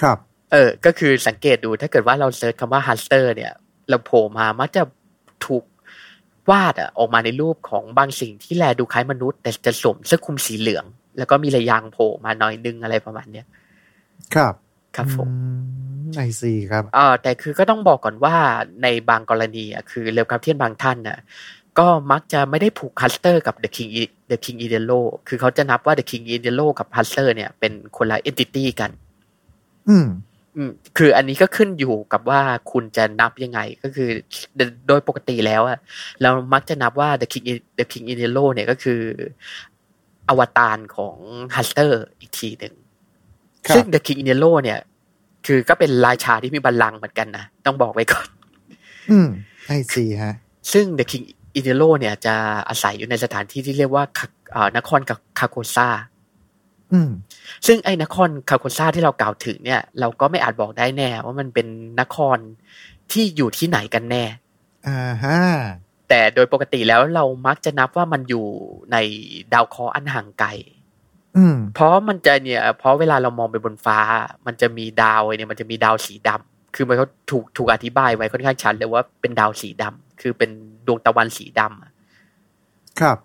[0.00, 0.18] ครับ
[0.52, 3.52] เออ ก็คือสังเกตดูถ้าเกิดว่าเรา search คำว่าฮัสเตอร์เนี่ย
[3.88, 4.82] เราโผล่มามักจะ
[5.46, 5.64] ถูก
[6.50, 10.84] วาดอะออกมาในรูปของบางสิ่งที่แลดูคล้ายมนุษย์ แต่จะสวมเสื้อคลุมสีเหลือง
[11.18, 13.46] แล้วก็มีระยางโผล่มาหน่อยนึงอะไรประมาณเนี้ย
[14.34, 14.54] ครับ
[14.96, 15.28] ครับผม
[16.16, 18.36] I see ครับเออแต่คือก็ต้องบอกก่อนว่า
[18.82, 21.18] ในบางกรณีอะคือ Lovecraftian บางท่านน่ะ
[21.78, 26.46] ก็มักจะไม่ได้ผูกฮัสเตอร์กับ The King I- The King i d e l o คือเขาจะนับว่า The King i d
[26.50, 28.90] e l o กับฮัสเตอร์เนี่ยเป็นคนละ entity กัน
[29.88, 30.06] อืม
[30.56, 32.40] อืมคืออันนี้ก็ขึ้นอยู่กับว่า
[32.72, 34.10] คุณจะนับยังไงก็คือ
[34.56, 35.78] โดโดยปกติแล้วอะ
[36.22, 39.00] เรามักจะนับว่า The King I- The King i d e l o เนี่ยก็คือ
[40.30, 41.16] อวตารของ
[41.54, 42.74] ฮัสเตอร์อีกทีหนึ่ง
[43.66, 44.78] ครับซึ่ง The King i d e l o เนี่ย
[45.46, 48.26] คือก็เป็นราชาที่มีบัลลังก์เหมือนกันนะ ต้องบอกไว้ก่อน
[49.10, 49.28] อืม
[49.66, 50.34] ไอซีฮะ
[50.72, 51.24] ซึ่ง The King
[51.58, 52.34] i d e l o เนี่ยจะ
[52.68, 55.00] อาศัยอยู่ในสถานที่ที่เรียกว่าคาเอ่อนคร
[55.38, 55.88] คาโคซา
[56.92, 57.10] อืม
[57.66, 61.66] ซึ่งไอ้นครคาโคซาที่เรากล่าวถึงเนี่ย เราก็ไม่อาจบอกได้แน่ ว่ามันเป็น
[62.00, 62.38] นคร
[63.12, 64.24] ที่อยู่ที่ไหนกันแน่
[64.88, 65.38] อ่าฮะ
[66.10, 68.46] แต่โดยปกติแล้วเรามักจะนับว่ามันอยู่
[68.92, 68.96] ใน
[69.52, 70.48] ดาวเคราะห์อันห่างไกล
[71.36, 73.98] อืมเพราะมันจะเนี่ย เพราะเวลาเรามองไปบนฟ้า
[74.46, 80.50] มันจะมีดาวไอ้เนี่ยมันจะมีดาวสีดำคือมันเขาถูกถูกอธิบายไว้ค่อนข้างชัดเลยว่าเป็นดาวสีดำคือเป็น
[80.86, 81.92] ดวงตะวันสีดำอะ
[83.00, 83.18] ครับ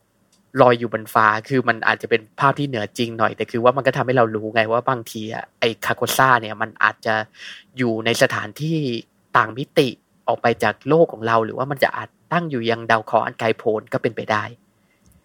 [0.62, 7.16] ลอยอยู่บนฟ้าคือมันอาจจะเป็นภาพที่เหนือจริงหน่อย แต่คือว่ามันก็ทำให้เรารู้ไงว่าบางทีอะไอ้คาโกซ่าเนี่ยมันอาจจะ
[7.78, 8.78] อยู่ในสถานที่
[9.38, 9.88] ต่างมิติ
[10.28, 14.44] ออกไปจากโลกของเรา หรือว่ามันจะอาจตั้งอยู่ยังดาวเคราะห์อันไกลโพ้นก็เป็นไปได้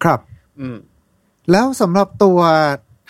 [0.03, 0.21] ครับ
[0.61, 0.79] อืม
[1.51, 2.39] แล้วสำหรับตัว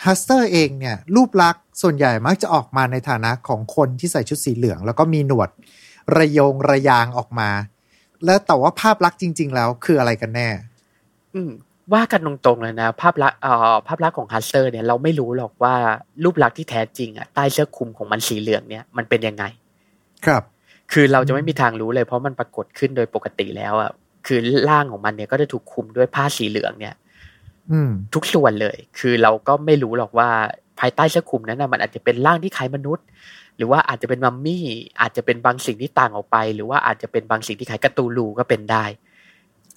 [0.04, 5.50] ฮัสเตอร์เองเนี่ย รูปลักษณ์ส่วนใหญ่มักจะออกมาในฐานะของคนที่ใส่ชุดสีเหลือง แล้วก็มีหนวด
[6.16, 7.50] ระยงระยางออกมา
[8.24, 10.48] แล้วแต่ว่าภาพลักษณ์จริง ๆ แล้วคืออะไรกันแน่
[11.34, 11.50] อืม
[11.94, 15.74] ว่ากันตรงๆเลยนะ ภาพลักษณ์เอ่อภาพลักษณ์ของฮัสเตอร์เนี่ยเราไม่รู้หรอกว่า
[16.24, 19.44] รูปลักษณ์ที่แท้จริงอะใต้เสื้อคลุมของมันสีเหลืองเนี่ยมันเป็นยังไง
[20.26, 20.42] ครับ
[20.92, 23.90] คือเราจะไม่มีทางรู้เลย เพราะมันปรากฏขึ้นโดยปกติแล้วอะ
[24.26, 24.38] คือ
[24.70, 26.94] ร่างของมันเนี่ยก็จะถูกคลุมด้วยผ้าสีเหลืองเนี่ย
[27.72, 30.28] อืมทุกส่วนเลย คือเราก็ไม่รู้หรอกว่า
[30.80, 33.04] ภายใต้เสื้อคลุมนั้นนะมันอาจจะเป็นร่างที่คล้ายมนุษย์
[33.56, 34.64] หรือว่าอาจจะเป็นมัมมี่
[35.00, 38.84] อาจจะเป็นบางสิ่งที่ต่างออกไป หรือว่าอาจจะเป็นบางสิ่งที่คล้ายการ์ตูลูก็เป็นได้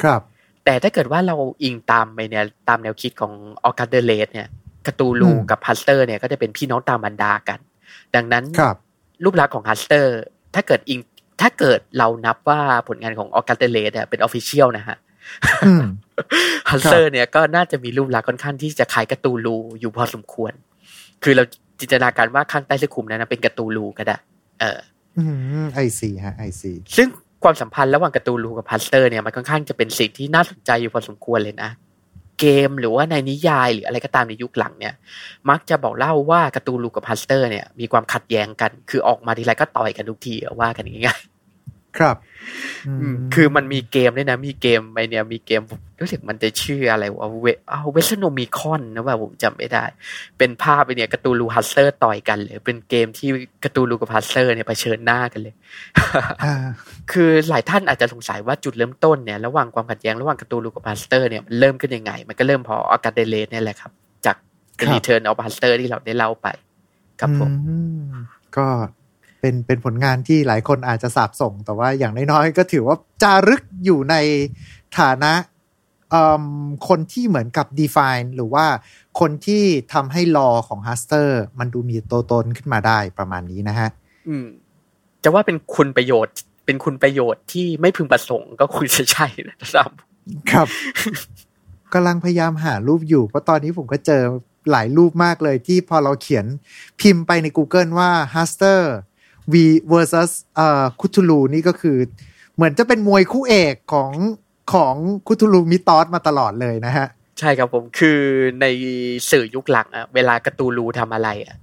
[0.02, 0.22] ครับ
[0.66, 4.48] แต่ถ้าเกิดว่าเราอิงตามไปเนี่ยตามแนวคิดของ August Derleth เนี่ย
[4.88, 7.60] การ์ตูลูอืมกับฮัสเตอร์เนี่ยก็จะเป็นพี่น้องต่างมารดากัน
[8.16, 8.76] ดังนั้นครับ
[9.24, 10.18] รูปลักษณ์ของฮัสเตอร์
[10.56, 11.00] ถ้าเกิดอิง
[11.42, 14.98] ถ้าเกิดเรานับว่าผลงานของ August Derleth เนี่ยเป็น official นะฮะ
[15.66, 15.86] อืม
[16.70, 20.54] ฮัสเตอร์เนี่ยก็น่าจะมีรูปลักษณ์ค่อนข้างที่จะคล้ายการ์ตูลูอยู่พอสมควร
[21.24, 21.44] คือเรา
[21.80, 24.16] จินตนาการว่าข้างใต้เสื้อคลุมนั้นนะเป็นการ์ตูลูก็ได้
[24.60, 24.80] เออ
[25.18, 25.24] อื
[25.64, 27.08] ม I seeฮะ I see ซึ่ง
[27.44, 31.70] ความสัมพันธ์ระหว่างการ์ตูลูกับฮัสเตอร์เนี่ยมันค่อนข้างจะเป็นสิ่งที่น่าสนใจอยู่พอสมควรเลยนะ
[32.44, 34.94] เกมหรือว่าในนิยายหรืออะไรก็ตามในยุคหลังเนี่ย
[35.50, 41.33] มักจะบอกเล่าว่าการ์ตูลูกับฮัสเตอร์เนี่ยมีความขัดแย้งกัน คือออกมาทีไรก็ต่อยกันทุกทีว่ากันง่ายๆ
[42.00, 42.18] ครับ
[42.88, 49.84] อืมคือมันมีเกมด้วยนะ มีเกมไปเนี่ยมีเกมผมรู้สึกมันจะชื่ออะไรวะเวอ้าวเวสโนมีคอนนะว่าผมจำไม่ได้
[50.38, 53.30] เป็นภาพไปเนี่ยการ์ตูลูฮัสเซอร์ต่อยกันเลยเป็นเกมที่
[53.64, 55.54] การ์ตูลูกับฮัสเซอร์เนี่ยเผชิญหน้ากันเลย
[56.44, 56.54] อ่า
[57.12, 63.92] คือหลายท่านอาจจะสงสัยว่าจุดเริ่มต้นเนี่ยระหว่างความขัดแย้งระหว่างการ์ตูลูกับฮัสเตอร์เนี่ยมันเริ่มขึ้นยังไง มันก็เริ่มพออากาเดเลสเนี่ยแหละครับ
[64.26, 64.38] จาก
[64.92, 66.48] Return of Huster ที่เราได้เล่าไป
[67.20, 68.12] ครับผมอืม
[68.58, 68.66] ก็
[69.44, 74.16] เป็นเป็นผลงานที่หลายคนอาจจะสาบส่ง แต่ว่าอย่างน้อยๆก็ถือว่าจารึกอยู่ใน
[75.00, 75.34] ฐานะ
[76.12, 76.46] เอิ่ม
[76.88, 78.66] คนที่เหมือนกับ define หรือว่า
[79.20, 81.30] คนที่ทำให้ลอของ Huster
[81.60, 83.90] มันดูมีตัวตนขึ้นมาได้ประมาณนี้นะฮะ
[84.28, 84.48] อืม
[85.24, 89.90] จะว่าเป็นคุณประโยชน์ เป็นคุณประโยชน์ที่ไม่พึงประสงค์ก็คงจะใช่นะครับ
[90.52, 90.68] ครับ
[91.94, 94.24] กำลังพยายามหารูปอยู่เพราะตอนนี้ผมก็เจอ
[94.72, 96.46] หลายรูปมากเลยที่พอเราเขียน
[97.02, 99.13] พิมพ์ไปใน Google ว่า Hastur V
[99.92, 101.98] versus เอ่อคุทูลูนี่ก็คือ
[102.56, 104.12] เหมือนจะเป็นมวยคู่เอกของ
[104.74, 104.96] ของ
[105.28, 107.08] คุทูลู Mythosมาตลอดเลยนะฮะ
[107.40, 108.20] ใช่ครับผมคือ
[108.62, 108.66] ใน
[109.32, 111.58] สื่อยุคหลังอะเวลาการ์ตูลูทำอะไรอะ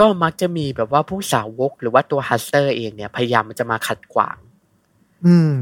[0.00, 4.36] ก็มักจะมีแบบว่าผู้สาวกหรือว่าตัวฮัสเตอร์เองเนี่ยพยายามมันจะมาขัดขวาง
[5.26, 5.60] อืม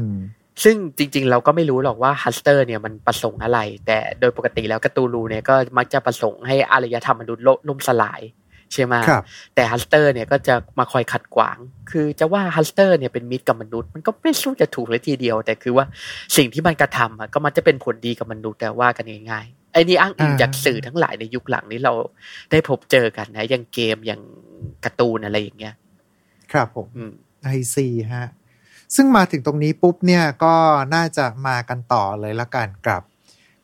[0.63, 8.21] ซึ่งจริง ๆ เราก็ไม่รู้หรอกว่าฮัสเตอร์เนี่ยมันประสงค์อะไร แต่โดยปกติแล้วการ์ตูลูเนี่ยก็มักจะประสงค์ให้อารยธรรมมนุษย์ล่มสลาย
[8.73, 9.23] ใช่ไหมครับ
[9.55, 11.57] แต่ฮัสเตอร์เนี่ยก็จะมาคอยขัดขวาง
[11.91, 15.85] คือจะว่าฮัสเตอร์เนี่ยเป็นมิตรกับมนุษย์ มันก็ไม่สู้จะถูกเลยทีเดียว แต่คือว่า
[16.37, 21.93] สิ่งที่มันกระทำอะก็มันจะเป็นผลดีกับมนุษย์แต่ว่ากันง่ายๆไอ้นี่อ้างอิงอ่าจากสื่อทั้งหลายในยุคหลังนี้เรา
[22.51, 24.21] ได้พบเจอกันนะอย่างเกมอย่าง
[24.85, 25.75] การ์ตูนอะไรอย่างเงี้ย
[26.51, 27.11] ครับผมอืม
[27.43, 28.27] I see ฮะ
[28.95, 30.55] ซึ่งมาถึงตรงนี้ปุ๊บเนี่ยก็
[30.95, 33.01] น่าจะมากันต่อเลยละกันกับ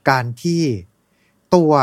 [0.10, 0.63] การที่
[1.56, 1.74] ตัว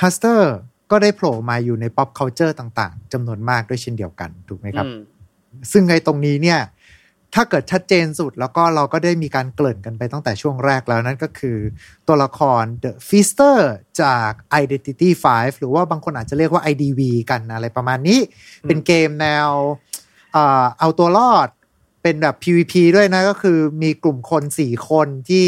[0.00, 0.54] ฮัสเตอร์
[0.90, 5.00] ก็ได้โผล่มาอยู่ใน pop culture ต่างๆจำนวนมากด้วยเช่นเดียวกันถูกไหมครับอืม
[5.72, 6.60] ซึ่งในตรงนี้เนี่ย
[7.34, 11.58] ถ้าเกิดชัดเจนสุดแล้วก็เราก็ได้มีการเกริ่นกันไปตั้งแต่ช่วงแรกแล้วนั่นก็คือ
[12.08, 13.58] ตัวละคร The Feaster
[14.02, 14.30] จาก
[14.62, 17.00] Identity 5 หรือว่าบางคนอาจจะเรียกว่า IDV
[17.30, 18.20] กันอะไรประมาณนี้
[18.62, 19.50] เป็นเกมแนว
[20.32, 21.48] เอ่อเอาตัวรอด
[22.02, 25.46] เป็นแบบ PVP ด้วยนะก็คือมีกลุ่มคน4คนที่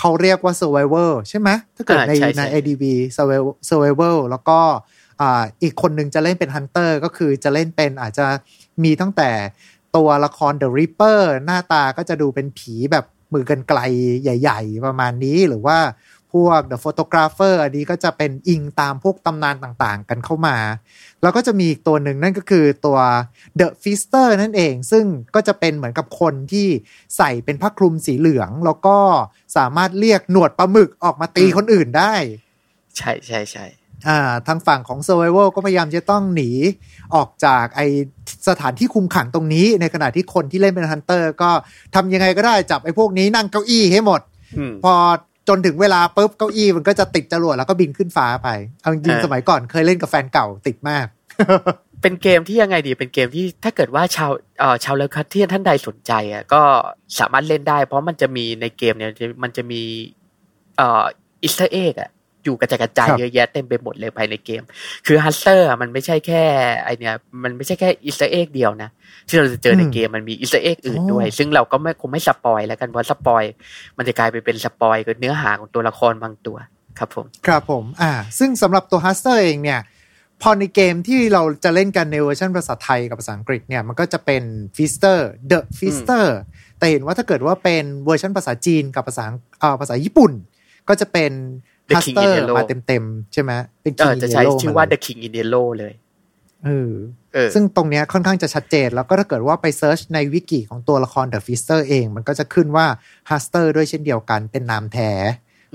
[0.00, 2.82] เขาเรียกว่า Survival ใช่ไหมถ้าเกิดอ่าในใช่ในใช่ IDV
[3.16, 4.58] Survival Survival แล้วก็
[5.20, 8.26] อ่าอีกคนหนึ่งจะเล่นเป็น Hunter ก็คือจะเล่นเป็นอาจจะ
[8.84, 9.30] มีตั้งแต่
[9.96, 13.80] ตัวละคร The Reaper หน้าตาก็จะดูเป็นผีแบบมือกันไกล
[14.22, 15.78] ใหญ่ ๆ ประมาณนี้หรือว่า
[16.32, 20.56] พวก The Photographer อันนี้ก็จะเป็นอิงตามพวกตำนานต่างๆ กันเข้ามา
[21.22, 22.98] แล้วก็จะมีอีกตัวหนึ่งนั่นก็คือตัว
[23.58, 26.66] The Feaster นั่นเอง ซึ่งก็จะเป็นเหมือนกับคนที่
[27.16, 28.96] ใส่เป็นผ้าคลุมสีเหลือง แล้วก็
[29.56, 32.14] สามารถเรียกหนวดปลาหมึกออกมาตีคนอื่นได้
[32.96, 33.66] ใช่ใช่ใช่
[34.08, 36.50] อ่าทางฝั่งของ Survival ก็พยายามจะต้องหนี
[37.14, 37.80] ออกจากไอ
[38.48, 41.50] สถานที่คุมขังตรงนี้ ในขณะที่คนที่เล่นเป็นฮันเตอร์ ก็
[41.94, 44.20] ทำยังไงก็ได้จับไอ้พวกนี้นั่งเก้าอี้ให้หมด
[44.58, 44.94] อืมพอ
[45.50, 48.48] จนถึงเวลาปุ๊บเก้าอี้มันก็จะติดจรวดแล้วก็บินขึ้นฟ้าไป
[48.80, 51.06] เอาจริงๆอ่าสมัยก่อนเคยเล่นกับแฟนเก่าติดมาก
[52.02, 56.62] เป็นเกมที่ยังไงดีเป็นเกมที่ถ้าเกิดว่าชาวเอ่อชาว Lovecraftian ท่านใดสนใจอะก็
[57.18, 59.82] สามารถเล่นได้ เพราะมันจะมีในเกมเนี่ยมันจะมี
[60.76, 61.04] เอ่อ
[61.42, 62.10] Easter egg อะ
[62.44, 64.62] อยู่กระจายกระจายครับเยอะแยะเต็มไปหมดเลยภายในเกม
[65.06, 66.42] คือฮัสเตอร์มันไม่ใช่แค่
[66.84, 68.90] ไอเนี่ยมันไม่ใช่แค่ Easter egg เดียวนะ
[69.28, 73.42] ที่เราจะเจอในอืมเกมมันมี Easter egg อื่นอ๋อด้วย ซึ่งเราก็ไม่คงไม่สปอยแล้วกันเพราะสปอย
[73.96, 76.56] มันจะกลายไปเป็นสปอยกับเนื้อหาของตัวละครบางตัว
[76.98, 79.80] ครับผม ครับผม อ่า ซึ่งสำหรับตัว h u s t e r เองเนี่ย
[80.42, 84.42] พอในเกมที่เราจะเล่นกันในเวอร์ชันภาษาไทยกับภาษาอังกฤษเนี่ยมันก็จะเป็น
[84.76, 85.18] Feaster
[85.50, 86.26] The Feaster
[86.78, 89.24] แต่เห็นว่าถ้าเกิดว่าเป็นเวอร์ชันภาษาจีนกับภาษา
[89.60, 90.32] เอ่อภาษาญี่ปุ่น
[90.88, 91.32] ก็จะเป็น
[91.90, 94.98] The ฮัส King เตอ in ร์ Yellow มาเต็มๆใช่ไหมเป็นเอ King อ in จะใช้ Yellow ชื่อว่ามาเลย The
[95.04, 95.92] King in Yellow เลย
[96.64, 96.92] เออ
[97.34, 102.86] เออซึ่งตรงเนี้ยค่อนข้างจะชัดเจน แล้วก็ถ้าเกิดว่าไปเซิร์ชในวิกิของตัวละคร The Fister เอง มันก็จะขึ้นว่า
[103.30, 105.12] h u s t e r ด้วยเช่นเดียวกันเป็นนามแท้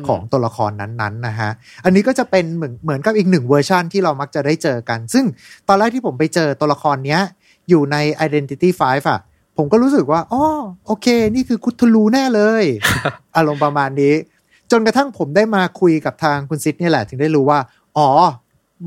[0.08, 1.52] ของตัวละครนั้นๆนะฮะ
[1.86, 5.26] อันนี้ก็จะเป็นเหมือนเหมือนกับอีกหนึ่งเวอร์ชันที่เรามักจะได้เจอกัน ซึ่ง
[5.68, 7.22] ตอนแรกที่ผมไปเจอตัวละครเนี้ย
[7.70, 9.20] อยู่ใน Identity 5อะ
[9.58, 10.44] ผมก็รู้สึกว่าอ๋อ
[10.86, 12.64] โอเค นี่คือคุทลูแน่เลย
[13.36, 14.14] อารมณ์ประมาณนี้
[14.72, 17.60] จนกระทั่งผมได้มาคุยกับทางคุณซิดนี่แหละ ถึงได้รู้ว่า
[17.98, 18.10] อ๋อ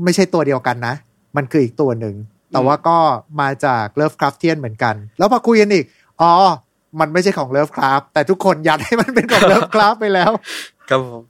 [0.03, 0.95] ไม่ใช่ตัวเดียวกันนะ
[1.35, 2.15] มันคืออีกตัวหนึ่ง
[2.51, 2.97] แต่ว่าก็
[3.41, 5.85] มาจาก Lovecraftian เหมือนกัน แล้วพอคุยกันอีก
[6.21, 6.31] อ๋อ
[6.99, 10.31] มันไม่ใช่ของ Lovecraft แต่ทุกคนยัดให้มันเป็นของ Lovecraft ไปแล้ว
[10.89, 11.23] ครับผม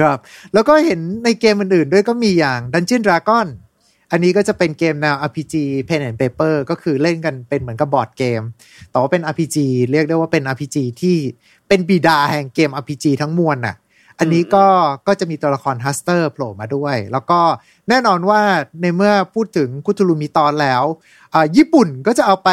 [0.00, 0.18] ครับ
[0.54, 3.46] แล้วก็เห็นในเกมอื่นๆ ด้วยก็มีอย่าง Dungeon Dragon
[4.12, 5.54] อันนี้ก็จะเป็นเกมแนว RPG
[5.88, 8.42] Pen and Paper ก็คือเล่นกันเป็นเหมือนกับบอร์ดเกม
[8.90, 9.56] แต่ว่าเป็น RPG
[9.92, 11.16] เรียกได้ว่าเป็น RPG ที่
[11.70, 13.76] เป็นบิดาแห่งเกม RPG ทั้งมวลน่ะ
[14.18, 14.66] อันนี้ก็
[15.06, 17.40] ก็จะมีตัวละครฮัสเตอร์โผล่มาด้วย แล้วก็
[17.88, 18.40] แน่นอนว่า
[18.82, 20.82] ในเมื่อพูดถึงคุทูลู Mythos แล้ว
[21.34, 22.50] อ่าญี่ปุ่นก็จะเอาไป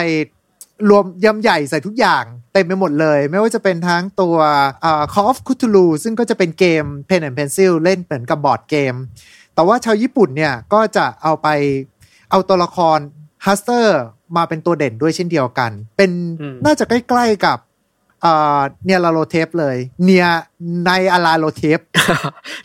[0.89, 4.37] รวมยำใหญ่ใส่ทุกอย่างเต็มไปหมดเลย ไม่ว่าจะเป็นทั้งตัว
[4.85, 8.93] อ่า Call of Cthulhu ซึ่งก็จะเป็นเกม Pen and Pencil เล่นเหมือนกับบอร์ดเกม
[9.55, 11.47] แต่ว่าชาวญี่ปุ่นเนี่ยก็จะเอาไป
[12.31, 12.99] เอาตัวละคร
[13.45, 13.99] Hastur
[14.37, 17.76] มาเป็นตัวเด่นด้วยเช่นเดียวกัน เป็นอืมน่าจะใกล้ ๆกับอ่า
[18.85, 21.79] Nyarlathotep เลย Nyarlathotep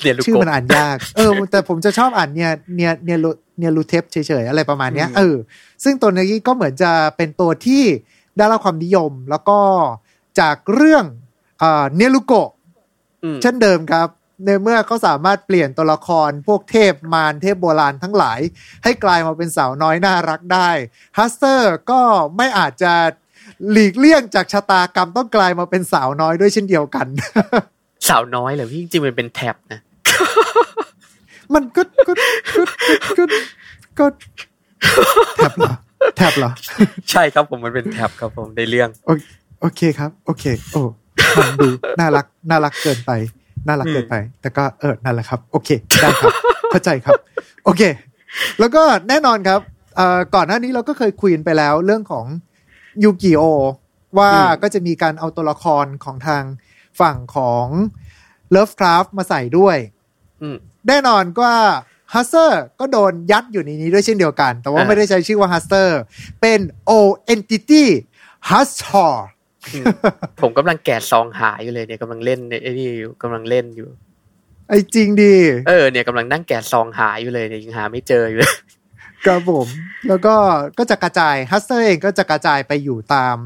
[0.00, 5.36] เนี่ยลูกชื่อก็มันอ่านยาก เออ แต่ผมจะชอบอ่านเนี่ยเนี่ยเนี่ยลูเนี่ยลูเทปเฉยๆ อะไรประมาณเนี้ยอืมเออ
[5.84, 7.84] ซึ่งตัวนี้ก็เหมือนจะเป็นตัวที่
[8.36, 9.58] ได้รับความนิยม แล้วก็
[10.40, 11.04] จากเรื่อง
[11.62, 12.50] อ่าเนียลุโกะ
[13.24, 14.08] อืมเช่นเดิมครับ
[14.44, 18.40] ในเมื่อเขาสามารถเปลี่ยนตัวละครพวกเทพมารเทพโบราณทั้งหลาย
[18.84, 20.70] ให้กลายมาเป็นสาวน้อยน่ารักได้
[21.18, 22.00] Hastur ก็
[22.36, 22.92] ไม่อาจจะ
[23.70, 27.06] หลีกเลี่ยงจากชะตากรรมต้องกลายมาเป็นสาวน้อยด้วยเช่นเดียวกัน
[28.08, 29.80] สาวน้อยเหรอพี่จริงๆมันเป็นแท็บนะ
[31.54, 32.12] มันก็ก็
[32.56, 32.62] ก็
[33.18, 33.24] ก็
[33.98, 34.06] ก็
[35.36, 35.72] แท็บเหรอ
[36.16, 36.50] แท็บเหรอ
[37.10, 39.10] ใช่ครับผมมันเป็นแท็บครับผมในเรื่อง โอ
[39.60, 40.82] โอเคครับ โอเค โอ้
[41.36, 41.68] มันดู
[42.00, 43.10] น่ารักน่ารักเกินไป
[43.66, 45.68] น่ารักเกินไป แต่ก็เออนั่นแหละครับ โอเค
[46.00, 46.32] ได้ครับ
[46.70, 47.14] เข้าใจครับ
[47.64, 47.82] โอเค
[48.60, 49.60] แล้วก็แน่นอนครับ
[49.96, 52.26] เอ่อก่อนหน้านี้เราก็เคยคุยกันไปแล้วเรื่องของ
[53.04, 53.42] ยูกิโอ
[54.18, 56.42] ว่าอืมก็จะมีการเอาตัวละครของทาง
[57.00, 57.66] ฝั่งของ
[58.50, 59.76] เลิฟคราฟมาใส่ด้วย
[60.42, 60.56] อืม
[60.88, 61.50] แน่นอนก็
[62.14, 66.00] ฮัสเตอร์ก็โดนยัดอยู่ในนี้ด้วยเช่นเดียวกัน แต่ว่าอ่าไม่ได้ใช้ชื่อว่าฮัสเตอร์
[66.40, 66.92] เป็น O
[67.32, 67.84] Entity
[68.50, 69.14] h u s t o r
[69.74, 69.84] อืม
[70.42, 73.88] ผมกำลังแกะซองหาอยู่เลยเนี่ยกำลังเล่นไอ้นี่อยู่กำลังเล่นอยู่
[74.68, 75.36] ไอ้จริงดี
[75.68, 78.54] เออเนี่ยกำลังนั่งแกะซองหาอยู่เลยเนี่ยยังหาไม่เจออยู่เลย
[79.26, 79.66] ครับผม
[80.08, 80.34] แล้วก็
[80.78, 83.36] ก็จะกระจาย Hastur เองก็จะกระจายไปอยู่ตาม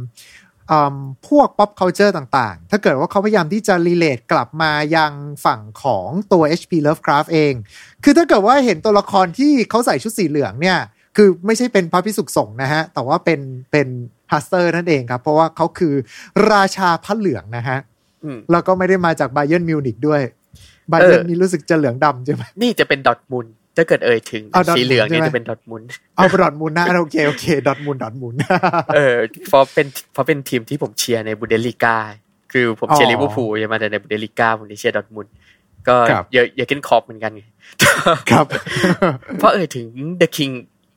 [0.70, 0.96] อืม
[1.28, 5.12] พวก pop culture ต่างๆ ถ้าเกิดว่าเขาพยายามที่จะ relate กลับมายัง
[5.44, 7.54] ฝั่งของตัว HP Lovecraft เอง
[8.04, 10.78] คือถ้าเกิดว่าเห็นตัวละครที่เขาใส่ชุดสีเหลืองเนี่ย
[11.16, 13.40] คือไม่ใช่เป็นพระภิกษุสงฆ์นะฮะ แต่ว่าเป็น
[13.72, 13.88] เป็น
[14.32, 15.94] Hastur นั่นเองครับ เพราะว่าเขาคือ
[16.52, 17.78] ราชาผ้าเหลืองนะฮะ
[18.24, 20.22] อืมแล้วก็ไม่ได้มาจากไบเ e นมิวนิกด้วย
[20.88, 25.82] ไบเ e นเออนี่รู้สึกจะเหลืองดำใช่ไหมนี่จะเป็นดอร์ทมุนด์ ถ้าเกิดเอ่ยถึงเอาดอร์ทมุนสีเหลืองเนี่ยใช่ไหมจะเป็นดอร์ทมุนด์
[26.16, 28.34] เอาไปดอร์ทมุนด์นะโอเคโอเคดอร์ทมุนด์ดอร์ทมุนด์
[28.94, 29.16] เออ
[29.48, 31.96] เพราะเป็นเพราะเป็นทีมที่ผมเชียร์ในบุนเดสลีกา
[32.52, 35.26] คือผมเชียร์อ๋อลิเวอร์พูลใช่ไหมแต่ในบุนเดสลีกาผมเชียร์ดอร์ทมุนด์
[35.88, 37.42] ก็ครับเยอร์เกิน คล็อปป์เหมือนกันไง
[38.30, 38.46] ครับ
[39.38, 39.86] เพราะเอ่ยถึง
[40.20, 40.54] The King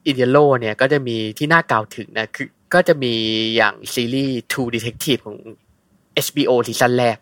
[0.09, 3.13] in Yellow เนี่ยก็จะมีที่น่ากล่าวถึงนะคือก็จะมี
[3.55, 5.37] อย่างซีรีส์ True Detective ของ
[6.25, 7.17] HBO ซีซั่นแรก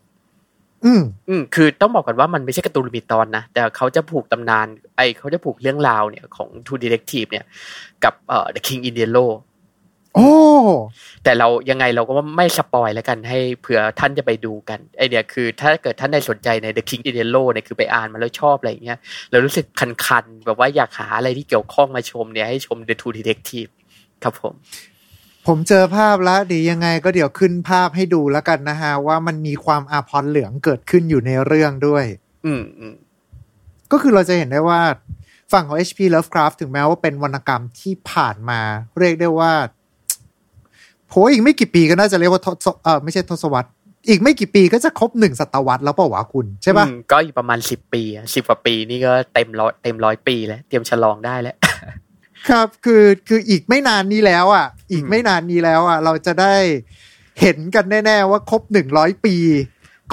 [0.84, 7.44] อืมอืมคือต้องบอกก่อนว่ามันไม่ใช่การ์ตูน limited ตอนนะ แต่เขาจะผูกตำนาน ไอเขาจะผูกเรื่องราวเนี่ยของ True Detective เนี่ย
[8.04, 9.30] กับเอ่อ The King in Yellow
[10.14, 10.30] โอ้
[11.24, 18.98] แต่เรายังไงเราก็ไม่ spoil แล้วกันให้เผื่อท่านจะไปดูกันไอเนี่ยคือถ้าเกิดท่านใดสนใจใน The King in Yellow เนี่ยคือไปอ่านมาแล้วชอบอะไรอย่างเงี้ย
[19.30, 19.66] แล้วรู้สึก
[20.06, 23.70] คันๆ แบบว่าอยากหาอะไรที่เกี่ยวข้องมาชมเนี่ยให้ชม The True Detective
[24.22, 24.54] ครับผม
[25.52, 32.04] ผมเจอภาพแล้วเดียวยังไงก็เดี๋ยวขึ้นภาพให้ดูแล้วกันนะฮะ ว่ามันมีความอาพรณ์เหลืองเกิดขึ้นอยู่ในเรื่องด้วย
[32.46, 32.94] อืมอืม
[33.92, 34.80] ก็คือเราจะเห็นได้ว่า
[35.52, 38.60] ฝั่งของ HP Lovecraft ถึงแม้ว่าเป็นวรรณกรรมที่ผ่านมา
[38.98, 39.52] เรียกได้ว่า
[41.10, 43.68] โหอีกไม่กี่ปีก็น่าจะเรียกว่าทศเออไม่ใช่ทศวรรษ
[44.08, 48.02] อีกไม่กี่ปีก็จะครบหนึ่งศตวรรษแล้วเปล่าวะคุณใช่ปะอืมก็อีกประมาณสิบปี
[48.34, 51.56] สิบกว่าปีนี่ก็เต็มร้อยเต็มร้อยปีแล้ว เตรียมฉลองได้แล้ว
[52.48, 56.56] ครับคือคืออีกไม่นานนี้แล้วอะ อีกไม่นานนี้แล้วอะ เราจะได้
[57.40, 59.36] เห็นกันแน่ ๆ ว่าครบหนึ่งร้อยปี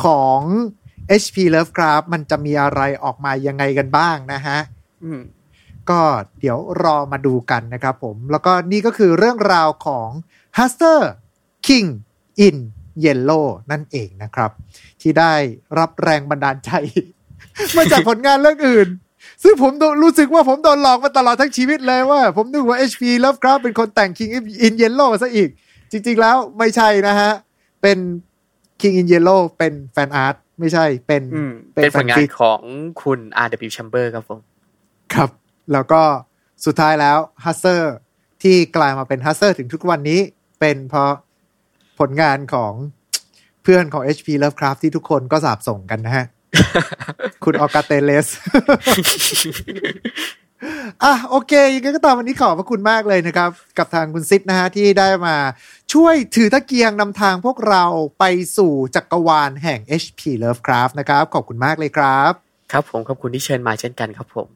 [0.04, 0.40] ของ
[1.22, 4.60] HP Lovecraft มันจะมีอะไรออกมายังไงกันบ้างนะฮะ
[5.04, 5.22] อืม
[5.90, 6.02] ก็
[6.40, 10.10] เดี๋ยวรอมาดูกันนะครับผม แล้วก็นี่ก็คือเรื่องราวของ
[10.58, 11.00] h u s t e r
[11.68, 11.88] King
[12.48, 12.58] in
[13.04, 14.52] Yellow นั่นเองนะครับ
[15.02, 15.34] ที่ได้
[15.80, 16.72] รับแรงบันดาลใจ
[17.78, 18.88] มาจากผลงานเรื่องอื่น
[19.44, 19.72] ซึ่งผม
[20.04, 24.32] รู้สึกว่าผมโดนหลอกมาตลอดทั้งชีวิตเลยว่า ผมนึกว่า HP Lovecraft เป็นคนแต่ง King
[24.66, 25.50] in Yellow ซะอีก
[25.92, 27.32] จริง ๆ แล้วไม่ใช่นะฮะ
[27.82, 27.98] เป็น
[28.82, 32.62] King in Yellow เป็น fan art ไม่ใช่เป็นอืมเป็นผลงานของ
[33.02, 33.70] คุณ R.W.
[33.76, 34.40] Chambers ครับผม
[35.14, 35.30] ครับ
[35.74, 36.02] แล้วก็
[36.66, 37.94] สุดท้ายแล้ว Hastur
[38.44, 40.20] ที่กลายมาเป็น Hastur ถึงทุกวันนี้
[40.60, 41.12] เป็นเพราะ
[42.00, 42.74] ผลงานของ
[43.64, 46.26] เพื่อนของ HP Lovecraft ที่ทุกคนก็สาบส่งกันนะฮะ
[47.44, 48.28] คุณออกาเตเลส
[51.04, 55.36] อะโอเคยังไงก็ตามวันนี้ขอบพระคุณมากเลยนะครับ กับทางคุณซิดนะฮะที่ได้มา
[55.94, 57.84] ช่วยถือตะเกียงนำทางพวกเรา
[58.20, 58.24] ไป
[58.58, 62.32] สู่จักรวาลแห่ง HP Lovecraft นะครับ ขอบคุณมากเลยครับ
[62.72, 64.48] ครับผมขอบคุณที่เชิญมาเช่นกันครับผม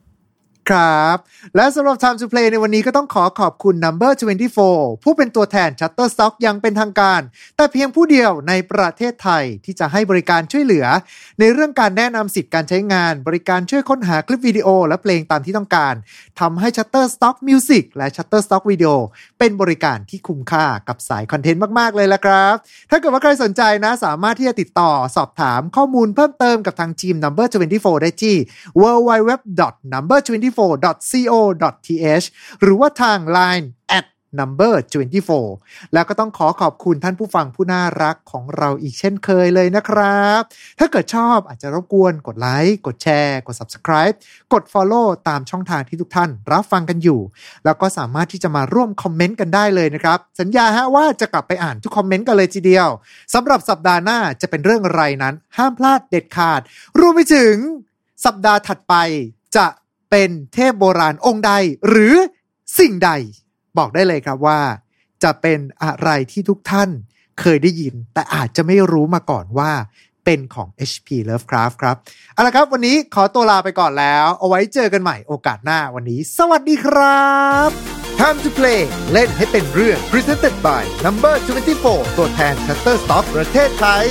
[0.70, 1.18] ครับ
[1.56, 4.12] และสำหรับ Time to Play ในวันนี้ก็ต้องขอขอบคุณ Number
[4.58, 7.22] 24 ผู้เป็นตัวแทน Shutterstock ยังเป็นทางการ
[7.58, 10.86] แต่เพียงผู้เดียวในประเทศไทยที่จะให้บริการช่วยเหลือ
[11.40, 15.94] ในเรื่องการแนะนำสิทธิการใช้งาน บริการช่วยค้นหาคลิปวิดีโอ และเพลงตามที่ต้องการ
[16.40, 18.96] ทำให้ Shutterstock Music และ Shutterstock Video
[19.40, 22.56] เป็นบริการที่คุ้มค่ากับสายคอนเทนต์มาก ๆ เลยละครับ
[22.90, 28.36] ถ้าเกิดว่าใครสนใจนะสามารถที่จะติดต่อสอบถามข้อมูลเพิ่มเติมกับทางทีม Number 24 ได้ที่
[28.82, 32.26] www.number24 number24.co.th
[32.62, 33.68] หรือว่าทาง Line
[33.98, 34.06] at
[34.40, 34.74] number
[35.34, 40.42] 24 แล้วก็ต้องขอขอบคุณท่านผู้ฟังผู้น่ารักของเราอีกเช่นเคยเลยนะครับ
[40.80, 44.16] ถ้าเกิดชอบอาจจะรบกวนกดไลค์ กดแชร์ กด subscribe
[44.54, 47.20] กด follow ตามช่องทางที่ทุกท่านรับฟังกันอยู่
[47.66, 52.88] แล้วก็สามารถที่จะมาร่วมคอมเมนต์กันได้เลยนะครับ สัญญาฮะว่าจะกลับไปอ่านทุกคอมเมนต์กันเลยทีเดียว
[53.34, 56.62] สำหรับสัปดาห์หน้าจะเป็นเรื่องอะไรนั้น ห้ามพลาดเด็ดขาด
[57.00, 57.56] รวมไปถึง
[58.26, 58.96] สัปดาห์ถัดไป
[59.56, 59.66] จะ
[60.12, 61.52] เป็นเทพโบราณองค์ใด
[61.90, 62.16] หรือ
[62.80, 63.12] สิ่งใด
[63.78, 64.60] บอกได้เลยครับว่า
[65.24, 66.90] จะเป็นอะไรที่ทุกท่าน
[67.40, 69.72] เคยได้ยิน แต่อาจจะไม่รู้มาก่อนว่า
[70.26, 71.96] เป็นของ HP Lovecraft ครับ
[72.34, 77.30] เอาละครับ วันนี้ขอตัวลาไปก่อนแล้ว เอาไว้เจอกันใหม่โอกาสหน้าวันนี้ สวัสดีครั
[77.68, 77.70] บ
[78.20, 81.36] Time to play เล่นให้เป็นเรื่อง Presented by Number
[81.78, 84.08] 24 ตัวแทน Shutterstock ประเทศไทย